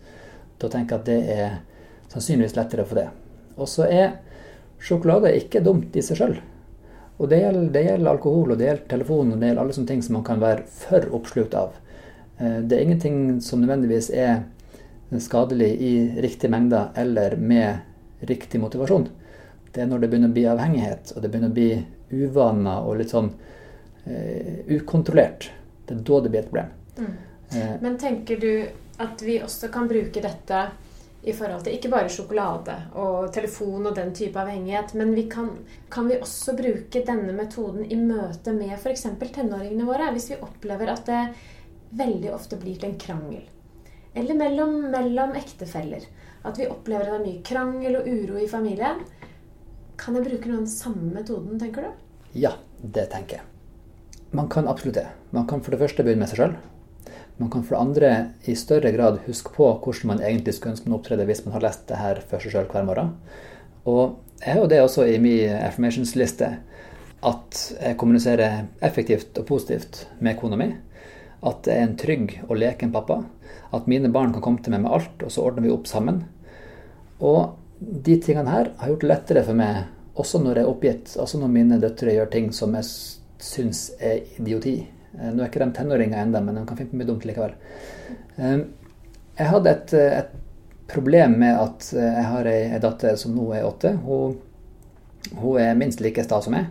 Da 0.61 0.69
tenker 0.69 0.97
jeg 0.97 1.01
at 1.01 1.09
det 1.09 1.37
er 1.41 1.59
sannsynligvis 2.13 2.57
lettere 2.61 2.85
for 2.89 3.01
det. 3.01 3.09
Og 3.57 3.69
så 3.69 3.89
er 3.89 4.19
sjokolade 4.83 5.33
ikke 5.39 5.65
dumt 5.65 5.97
i 5.97 6.05
seg 6.05 6.21
sjøl. 6.21 6.37
Og 7.23 7.31
det 7.31 7.39
gjelder, 7.39 7.69
det 7.71 7.85
gjelder, 7.87 8.11
alkohol, 8.11 8.51
og 8.51 8.59
det 8.59 8.67
gjelder 8.67 8.89
telefon, 8.91 9.29
og 9.31 9.39
det 9.39 9.49
gjelder 9.49 9.63
alle 9.63 9.75
sånne 9.77 9.91
ting 9.93 10.01
som 10.03 10.17
man 10.19 10.25
kan 10.27 10.43
være 10.43 10.65
for 10.67 11.07
oppslukt 11.15 11.55
av. 11.55 11.77
Eh, 12.39 12.59
det 12.67 12.77
er 12.77 12.83
ingenting 12.83 13.19
som 13.47 13.63
nødvendigvis 13.63 14.11
er 14.11 14.43
skadelig 15.23 15.71
i 15.85 15.93
riktige 16.25 16.51
mengder 16.51 16.91
eller 16.99 17.37
med 17.37 18.27
riktig 18.27 18.61
motivasjon. 18.61 19.07
Det 19.73 19.85
er 19.85 19.89
når 19.89 20.03
det 20.03 20.11
begynner 20.11 20.33
å 20.33 20.37
bli 20.37 20.47
avhengighet, 20.51 21.13
og 21.15 21.23
det 21.23 21.31
begynner 21.31 21.53
å 21.53 21.57
bli 21.57 21.71
uvaner 22.13 22.87
og 22.89 22.99
litt 23.01 23.13
sånn 23.13 23.31
uh, 23.33 24.55
ukontrollert. 24.69 25.49
Det 25.87 25.97
er 25.97 26.03
da 26.09 26.21
det 26.21 26.33
blir 26.33 26.43
et 26.43 26.51
problem. 26.51 26.73
Mm. 26.99 27.13
Uh, 27.53 27.75
Men 27.85 27.99
tenker 28.01 28.41
du 28.41 28.51
at 29.05 29.25
vi 29.25 29.39
også 29.45 29.71
kan 29.73 29.89
bruke 29.89 30.25
dette 30.25 30.65
i 31.23 31.33
forhold 31.33 31.63
til 31.63 31.77
ikke 31.77 31.91
bare 31.93 32.11
sjokolade 32.11 32.75
og 32.99 33.31
telefon 33.35 33.87
og 33.87 33.95
den 33.95 34.11
type 34.17 34.39
avhengighet, 34.41 34.95
men 34.99 35.15
vi 35.15 35.29
kan, 35.31 35.53
kan 35.91 36.09
vi 36.11 36.19
også 36.19 36.57
bruke 36.59 37.05
denne 37.07 37.35
metoden 37.37 37.87
i 37.87 37.99
møte 37.99 38.55
med 38.57 38.75
f.eks. 38.75 39.07
tenåringene 39.23 39.87
våre? 39.87 40.11
Hvis 40.17 40.33
vi 40.33 40.41
opplever 40.43 40.91
at 40.91 41.07
det 41.07 41.23
veldig 41.95 42.33
ofte 42.35 42.59
blir 42.59 42.81
til 42.81 42.91
en 42.91 42.99
krangel 42.99 43.43
eller 44.15 44.37
mellom, 44.37 44.75
mellom 44.93 45.37
ektefeller. 45.39 46.05
At 46.45 46.59
vi 46.59 46.69
opplever 46.69 47.07
at 47.07 47.15
det 47.15 47.21
er 47.21 47.25
mye 47.25 47.45
krangel 47.47 47.97
og 48.01 48.09
uro 48.09 48.41
i 48.43 48.51
familien. 48.51 49.01
Kan 49.97 50.19
jeg 50.19 50.27
bruke 50.27 50.51
den 50.51 50.67
samme 50.69 51.13
metoden, 51.15 51.59
tenker 51.61 51.87
du? 51.87 52.05
Ja, 52.37 52.57
det 52.83 53.09
tenker 53.13 53.41
jeg. 53.41 53.49
Man 54.33 54.49
kan 54.53 54.69
absolutt 54.69 54.99
det. 54.99 55.07
Man 55.31 55.47
kan 55.49 55.63
for 55.63 55.75
det 55.75 55.81
første 55.81 56.05
begynne 56.05 56.25
med 56.25 56.33
seg 56.33 56.43
sjøl. 56.43 56.55
Man 57.39 57.51
kan 57.51 57.65
for 57.65 57.75
det 57.77 57.81
andre 57.81 58.11
i 58.51 58.55
større 58.59 58.93
grad 58.95 59.23
huske 59.27 59.55
på 59.55 59.71
hvordan 59.83 60.11
man 60.13 60.21
egentlig 60.23 60.55
skulle 60.57 60.77
ønske 60.77 60.89
man 60.89 60.99
opptredde 60.99 61.27
hvis 61.27 61.45
man 61.47 61.57
har 61.57 61.65
lest 61.65 61.87
det 61.89 62.01
her 62.01 62.21
for 62.29 62.43
seg 62.43 62.55
sjøl 62.55 62.69
hver 62.71 62.87
morgen. 62.87 63.15
Og 63.89 64.19
jeg 64.43 64.55
har 64.55 64.61
jo 64.61 64.71
det 64.71 64.83
også 64.83 65.07
i 65.09 65.19
min 65.23 65.55
affirmations-liste 65.57 66.51
at 67.23 67.59
jeg 67.79 67.99
kommuniserer 67.99 68.65
effektivt 68.83 69.39
og 69.39 69.47
positivt 69.47 70.07
med 70.21 70.39
kona 70.41 70.59
mi. 70.59 70.69
At 71.47 71.67
jeg 71.67 71.79
er 71.79 71.87
en 71.87 71.97
trygg 71.99 72.37
og 72.49 72.59
leken 72.59 72.93
pappa. 72.95 73.21
At 73.75 73.89
mine 73.91 74.11
barn 74.13 74.35
kan 74.35 74.43
komme 74.43 74.63
til 74.63 74.75
meg 74.75 74.85
med 74.85 74.95
alt, 74.95 75.23
og 75.23 75.31
så 75.33 75.47
ordner 75.47 75.67
vi 75.67 75.73
opp 75.75 75.89
sammen. 75.91 76.23
Og 77.23 77.55
de 77.79 78.19
tingene 78.23 78.51
her 78.51 78.73
har 78.79 78.91
gjort 78.93 79.05
det 79.05 79.11
lettere 79.11 79.45
for 79.47 79.59
meg, 79.59 79.85
også 80.19 80.43
når 80.43 80.59
jeg 80.59 80.67
er 80.67 80.73
oppgitt. 80.73 81.15
Altså 81.19 81.41
når 81.41 81.55
mine 81.55 81.81
døtre 81.83 82.15
gjør 82.15 82.31
ting 82.35 82.51
som 82.55 82.75
jeg 82.79 82.91
syns 83.43 83.89
er 83.99 84.23
idioti. 84.39 84.77
Eh, 85.19 85.31
nå 85.33 85.43
er 85.43 85.51
ikke 85.51 85.65
de 85.65 85.73
tenåringer 85.77 86.23
ennå, 86.23 86.41
men 86.45 86.61
de 86.61 86.65
kan 86.69 86.79
finne 86.79 86.93
på 86.93 87.01
mye 87.01 87.11
dumt 87.11 87.27
likevel. 87.29 87.55
Eh, 88.37 88.57
jeg 89.39 89.51
hadde 89.53 89.77
et, 89.77 89.95
et, 89.99 90.39
problem 90.93 91.39
med 91.41 91.57
at 91.57 91.87
eh, 91.97 92.17
jeg 92.19 92.25
har 92.29 92.49
ei, 92.51 92.81
datter 92.83 93.15
som 93.17 93.33
nå 93.37 93.47
er 93.57 93.65
åtte. 93.65 93.95
Hun, 94.05 94.35
hun 95.39 95.61
er 95.63 95.79
minst 95.79 96.03
like 96.05 96.25
sta 96.27 96.43
som 96.45 96.53
meg. 96.53 96.69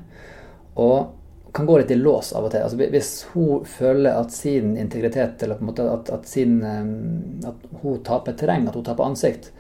Og 0.78 1.18
kan 1.52 1.66
gå 1.66 1.78
litt 1.78 1.92
i 1.92 1.96
lås 1.96 2.34
av 2.34 2.46
og 2.46 2.52
til. 2.52 2.64
Altså, 2.64 2.78
hvis 2.94 3.12
hun 3.34 3.66
føler 3.68 4.16
at 4.16 4.32
sin 4.32 4.76
integritet, 4.78 5.44
eller 5.44 5.60
på 5.60 5.66
en 5.66 5.72
måte 5.72 5.88
at, 5.90 6.12
at, 6.14 6.28
sin, 6.30 6.60
eh, 6.64 7.48
at 7.50 7.80
hun 7.82 8.04
taper 8.08 8.38
terreng, 8.40 8.68
at 8.70 8.78
hun 8.78 8.86
taper 8.88 9.10
ansikt, 9.10 9.52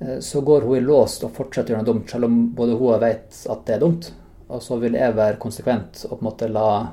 eh, 0.00 0.18
så 0.24 0.42
går 0.46 0.66
hun 0.66 0.78
i 0.78 0.84
lås 0.84 1.20
og 1.22 1.34
fortsetter 1.36 1.72
å 1.72 1.76
gjøre 1.76 1.84
noe 1.84 1.92
dumt, 1.92 2.08
selv 2.10 2.30
om 2.30 2.40
både 2.56 2.78
hun 2.80 3.04
vet 3.04 3.42
at 3.54 3.66
det 3.66 3.76
er 3.76 3.84
dumt. 3.84 4.10
Og 4.48 4.64
så 4.64 4.78
vil 4.80 4.96
jeg 4.96 5.16
være 5.16 5.40
konsekvent 5.42 6.06
og 6.08 6.16
på 6.16 6.22
en 6.22 6.30
måte 6.30 6.48
la 6.50 6.68
eh, 6.78 6.88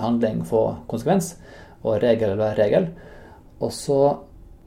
handling 0.00 0.42
få 0.48 0.64
konsekvens, 0.90 1.34
og 1.82 2.00
regel 2.02 2.36
være 2.38 2.58
regel. 2.58 2.90
Og 3.60 3.72
så, 3.76 4.00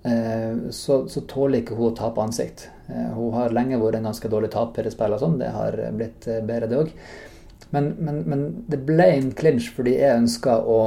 så, 0.03 0.97
så 1.09 1.23
tåler 1.29 1.61
ikke 1.61 1.77
hun 1.77 1.91
å 1.91 1.97
tape 1.97 2.21
ansikt. 2.21 2.67
Hun 2.87 3.33
har 3.33 3.53
lenge 3.55 3.79
vært 3.81 3.97
en 3.97 4.09
ganske 4.09 4.29
dårlig 4.29 4.51
taper 4.53 4.85
i 4.85 4.91
spill 4.93 5.15
og 5.15 5.21
sånn, 5.21 5.39
det 5.41 5.49
har 5.55 5.77
blitt 5.97 6.27
bedre, 6.45 6.69
det 6.69 6.81
òg. 6.81 6.91
Men, 7.73 7.95
men, 7.97 8.21
men, 8.29 8.41
det 8.69 8.83
ble 8.85 9.07
en 9.15 9.31
clinch 9.33 9.71
fordi 9.73 9.95
jeg 9.97 10.21
ønska 10.21 10.59
å, 10.69 10.79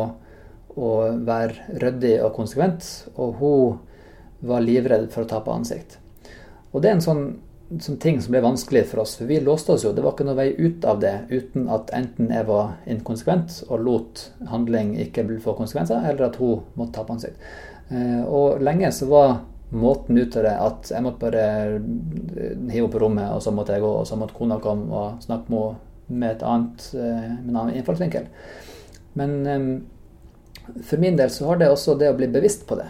å, 0.76 0.90
være 1.26 1.80
ryddig 1.82 2.12
og 2.22 2.36
konsekvent, 2.36 2.86
og 3.18 3.40
hun 3.40 4.46
var 4.46 4.62
livredd 4.62 5.08
for 5.10 5.24
å 5.24 5.30
tape 5.32 5.50
ansikt. 5.50 5.96
Og 6.70 6.84
det 6.84 6.92
er 6.92 6.98
en 6.98 7.02
sånn, 7.02 7.24
sånn, 7.81 7.98
ting 8.02 8.20
som 8.22 8.35
ble 8.35 8.42
vanskelig 8.44 8.85
for 8.90 9.02
oss, 9.02 9.16
for 9.18 9.31
vi 9.31 9.40
låste 9.42 9.74
oss 9.74 9.85
jo. 9.87 9.92
Det 9.94 10.05
var 10.05 10.14
ikke 10.14 10.26
noe 10.29 10.38
vei 10.38 10.50
ut 10.55 10.85
av 10.88 11.00
det 11.02 11.14
uten 11.31 11.68
at 11.72 11.90
enten 11.96 12.31
jeg 12.33 12.46
var 12.48 12.76
inkonsekvent 12.90 13.62
og 13.68 13.83
lot 13.87 14.24
handling 14.50 14.94
ikke 15.07 15.26
få 15.42 15.57
konsekvenser, 15.59 16.05
eller 16.07 16.29
at 16.29 16.38
hun 16.42 16.62
måtte 16.79 16.98
tape 16.98 17.16
ansikt. 17.16 17.50
Eh, 17.88 18.22
og 18.24 18.62
lenge 18.64 18.92
så 18.94 19.11
var 19.11 19.40
måten 19.74 20.18
ut 20.18 20.37
av 20.38 20.46
det 20.46 20.55
at 20.62 20.92
jeg 20.94 21.02
måtte 21.02 21.26
bare 21.26 21.46
hive 21.74 22.70
henne 22.70 22.92
på 22.92 23.02
rommet, 23.02 23.33
og 23.35 23.42
så 23.42 23.55
måtte 23.55 23.74
jeg 23.74 23.85
gå, 23.85 23.92
og 24.02 24.07
så 24.07 24.18
måtte 24.18 24.38
kona 24.38 24.61
komme 24.62 24.87
og 24.92 25.26
snakke 25.26 25.52
med 25.52 25.66
henne 25.66 25.83
med, 26.07 26.42
annet, 26.46 26.85
eh, 26.94 27.00
med 27.42 27.48
en 27.50 27.57
annen 27.57 27.74
innfallsvinkel. 27.81 28.29
Men 29.18 29.33
for 30.85 31.02
min 31.02 31.16
del 31.18 31.31
så 31.31 31.48
har 31.48 31.59
det 31.59 31.70
også 31.70 31.96
det 31.98 32.12
å 32.12 32.16
bli 32.18 32.29
bevisst 32.31 32.66
på 32.68 32.79
det. 32.79 32.87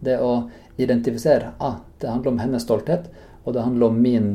Det 0.00 0.18
å 0.22 0.50
identifisere 0.80 1.52
ah, 1.58 1.80
det 2.00 2.08
handler 2.08 2.32
om 2.34 2.40
hennes 2.40 2.64
stolthet, 2.64 3.10
og 3.44 3.54
det 3.54 3.64
handler 3.64 3.90
om 3.90 4.00
min 4.02 4.30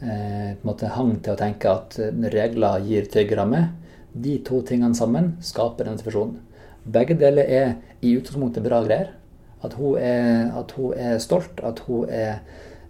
eh, 0.00 0.54
måte, 0.66 0.90
hang 0.96 1.16
til 1.22 1.34
å 1.34 1.40
tenke 1.40 1.70
at 1.70 1.98
eh, 2.02 2.14
regler 2.34 2.84
gir 2.86 3.06
trygg 3.10 3.34
meg 3.46 3.70
De 4.14 4.38
to 4.46 4.60
tingene 4.62 4.94
sammen 4.94 5.36
skaper 5.42 5.88
en 5.90 5.98
situasjonen. 5.98 6.40
Begge 6.84 7.16
deler 7.18 7.48
er 7.48 7.70
i 8.00 8.12
utgangspunktet 8.14 8.62
bra 8.62 8.82
greier. 8.84 9.14
At 9.64 9.74
hun 9.78 9.96
er, 9.98 10.52
at 10.54 10.70
hun 10.76 10.92
er 10.94 11.18
stolt, 11.18 11.62
at 11.64 11.80
hun 11.88 12.10
er 12.12 12.42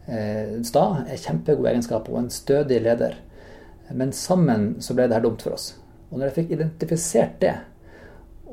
eh, 0.06 0.60
sta, 0.66 1.04
er 1.06 1.22
kjempegode 1.22 1.70
egenskaper 1.70 2.12
og 2.12 2.24
en 2.24 2.34
stødig 2.34 2.82
leder. 2.84 3.16
Men 3.94 4.12
sammen 4.12 4.74
så 4.84 4.96
ble 4.96 5.06
det 5.08 5.16
her 5.16 5.24
dumt 5.24 5.44
for 5.44 5.56
oss. 5.56 5.70
Og 6.10 6.18
når 6.18 6.28
jeg 6.28 6.36
fikk 6.40 6.54
identifisert 6.56 7.38
det, 7.40 7.54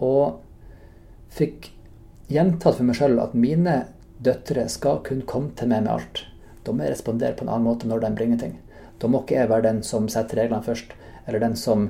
og 0.01 0.39
fikk 1.31 1.71
gjentatt 2.31 2.77
for 2.77 2.87
meg 2.87 2.97
sjøl 2.97 3.19
at 3.21 3.35
mine 3.37 3.75
døtre 4.23 4.67
skal 4.71 5.01
kunne 5.05 5.27
komme 5.27 5.51
til 5.57 5.71
meg 5.71 5.85
med 5.85 5.93
alt, 5.95 6.23
Da 6.65 6.73
må 6.75 6.87
respondere 6.89 7.37
på 7.37 7.45
en 7.45 7.51
annen 7.53 7.67
måte 7.67 7.89
når 7.89 8.03
de 8.03 8.13
bringer 8.17 8.41
ting. 8.41 8.55
Da 9.01 9.09
må 9.09 9.23
ikke 9.23 9.39
jeg 9.39 9.49
være 9.49 9.67
den 9.69 9.81
som 9.85 10.09
setter 10.11 10.43
reglene 10.43 10.65
først, 10.65 10.93
eller 11.27 11.41
den 11.41 11.55
som 11.57 11.89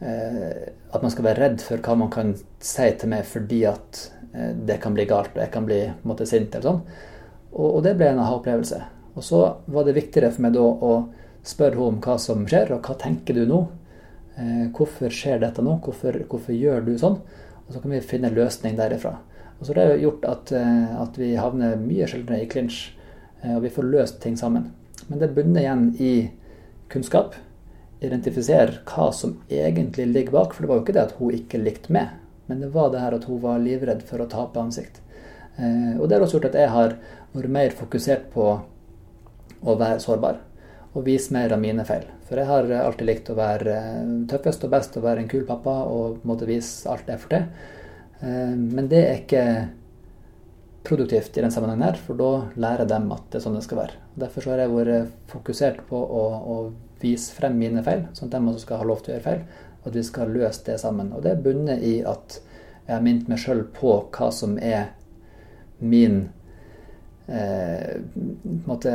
eh, 0.00 0.70
At 0.94 1.02
man 1.02 1.10
skal 1.10 1.26
være 1.26 1.40
redd 1.42 1.62
for 1.62 1.82
hva 1.82 1.96
man 1.98 2.10
kan 2.14 2.34
si 2.62 2.86
til 2.98 3.10
meg 3.10 3.24
fordi 3.26 3.64
at 3.66 4.00
eh, 4.32 4.52
det 4.54 4.78
kan 4.82 4.94
bli 4.94 5.06
galt, 5.10 5.34
og 5.34 5.42
jeg 5.42 5.50
kan 5.54 5.66
bli 5.66 5.80
måte, 6.06 6.26
sint 6.30 6.54
eller 6.54 6.68
sånn. 6.68 6.82
Og, 7.54 7.68
og 7.68 7.80
det 7.86 7.96
ble 7.98 8.12
en 8.12 8.22
aha-opplevelse. 8.22 8.80
Og 9.14 9.26
så 9.26 9.40
var 9.66 9.86
det 9.86 9.96
viktigere 9.98 10.30
for 10.34 10.46
meg 10.46 10.54
da 10.54 10.62
å 10.62 10.92
spørre 11.44 11.78
henne 11.78 11.90
om 11.92 12.02
hva 12.02 12.18
som 12.22 12.46
skjer, 12.48 12.74
og 12.74 12.86
hva 12.86 12.96
tenker 13.00 13.38
du 13.38 13.44
nå? 13.50 13.60
Eh, 14.38 14.66
hvorfor 14.74 15.12
skjer 15.14 15.42
dette 15.42 15.62
nå? 15.62 15.76
Hvorfor, 15.84 16.18
hvorfor, 16.30 16.54
gjør 16.54 16.82
du 16.86 16.96
sånn? 16.98 17.20
Og 17.64 17.70
så 17.74 17.80
kan 17.80 17.94
vi 17.94 18.02
finne 18.04 18.30
en 18.30 18.38
løsning 18.38 18.78
derifra. 18.78 19.16
Og 19.58 19.66
så 19.66 19.74
har 19.74 19.94
det 19.94 20.02
gjort 20.02 20.26
at, 20.30 20.52
eh, 20.58 20.94
at 21.02 21.18
vi 21.20 21.34
havner 21.38 21.78
mye 21.80 22.08
sjeldnere 22.10 22.42
i 22.42 22.50
clinch, 22.50 22.96
og 23.52 23.62
vi 23.64 23.72
får 23.72 23.88
løst 23.92 24.20
ting 24.22 24.38
sammen. 24.40 24.70
Men 25.06 25.20
det 25.20 25.32
bunner 25.36 25.60
igjen 25.60 25.88
i 26.00 26.12
kunnskap. 26.92 27.34
Identifisere 28.04 28.80
hva 28.88 29.10
som 29.12 29.36
egentlig 29.52 30.06
ligger 30.10 30.38
bak. 30.38 30.54
For 30.54 30.64
det 30.64 30.70
var 30.70 30.80
jo 30.80 30.84
ikke 30.86 30.96
det 30.96 31.04
at 31.04 31.16
hun 31.18 31.36
ikke 31.36 31.60
likte 31.60 31.92
meg, 31.94 32.14
men 32.48 32.64
det 32.64 32.72
var 32.72 32.92
det 32.92 33.02
her 33.02 33.16
at 33.16 33.26
hun 33.28 33.42
var 33.42 33.60
livredd 33.60 34.04
for 34.08 34.24
å 34.24 34.28
tape 34.30 34.60
ansikt. 34.60 35.00
Og 35.60 36.08
det 36.08 36.16
har 36.16 36.24
også 36.24 36.38
gjort 36.38 36.50
at 36.50 36.58
jeg 36.58 36.72
har 36.72 36.96
vært 37.34 37.54
mer 37.56 37.76
fokusert 37.78 38.26
på 38.34 38.48
å 39.64 39.76
være 39.78 40.02
sårbar 40.02 40.40
og 40.94 41.06
vise 41.06 41.34
mer 41.34 41.52
av 41.54 41.62
mine 41.62 41.84
feil. 41.86 42.06
For 42.28 42.40
jeg 42.40 42.48
har 42.48 42.70
alltid 42.80 43.08
likt 43.08 43.30
å 43.30 43.38
være 43.38 43.78
tøffest 44.30 44.64
og 44.66 44.72
best 44.72 44.98
og 44.98 45.04
være 45.04 45.24
en 45.24 45.30
kul 45.30 45.44
pappa 45.48 45.80
og 45.90 46.22
måtte 46.26 46.48
vise 46.48 46.88
alt 46.90 47.08
jeg 47.10 47.20
får 47.22 47.32
til. 47.34 47.48
Eh, 48.20 48.54
men 48.54 48.88
det 48.90 49.02
er 49.02 49.18
ikke 49.20 49.44
produktivt 50.84 51.36
i 51.36 51.40
den 51.40 51.52
sammenhengen 51.52 51.86
her, 51.86 52.00
for 52.06 52.18
da 52.18 52.30
lærer 52.60 52.88
de 52.88 52.98
at 53.16 53.28
det 53.32 53.38
er 53.38 53.44
sånn 53.44 53.56
det 53.56 53.64
skal 53.64 53.80
være. 53.80 54.00
Derfor 54.20 54.50
har 54.50 54.62
jeg 54.62 54.74
vært 54.74 55.14
fokusert 55.32 55.84
på 55.88 56.00
å, 56.00 56.24
å, 56.54 56.56
vise 57.04 57.34
frem 57.36 57.56
mine 57.60 57.82
feil, 57.84 58.06
sånn 58.16 58.30
at 58.30 58.36
de 58.36 58.52
også 58.52 58.62
skal 58.62 58.80
ha 58.80 58.84
lov 58.88 59.02
til 59.02 59.12
å 59.12 59.16
gjøre 59.16 59.24
feil, 59.24 59.40
og 59.82 59.88
at 59.90 59.96
vi 59.98 60.04
skal 60.06 60.32
løse 60.32 60.64
det 60.68 60.78
sammen. 60.80 61.10
Og 61.12 61.24
det 61.24 61.34
er 61.34 61.42
bundet 61.44 61.84
i 61.84 61.94
at 62.08 62.38
jeg 62.86 62.94
har 62.94 63.04
minnet 63.04 63.28
meg 63.28 63.40
sjøl 63.40 63.64
på 63.76 63.96
hva 64.14 64.30
som 64.32 64.56
er 64.60 64.94
min 65.84 66.28
eh, 67.28 67.96
måte, 68.68 68.94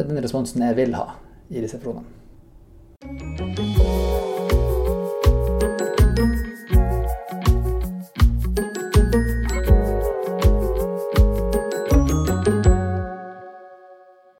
Den 0.00 0.22
responsen 0.22 0.62
jeg 0.62 0.76
vil 0.78 0.94
ha 0.98 1.06
i 1.50 1.64
disse 1.64 1.80
forholdene. 1.80 3.79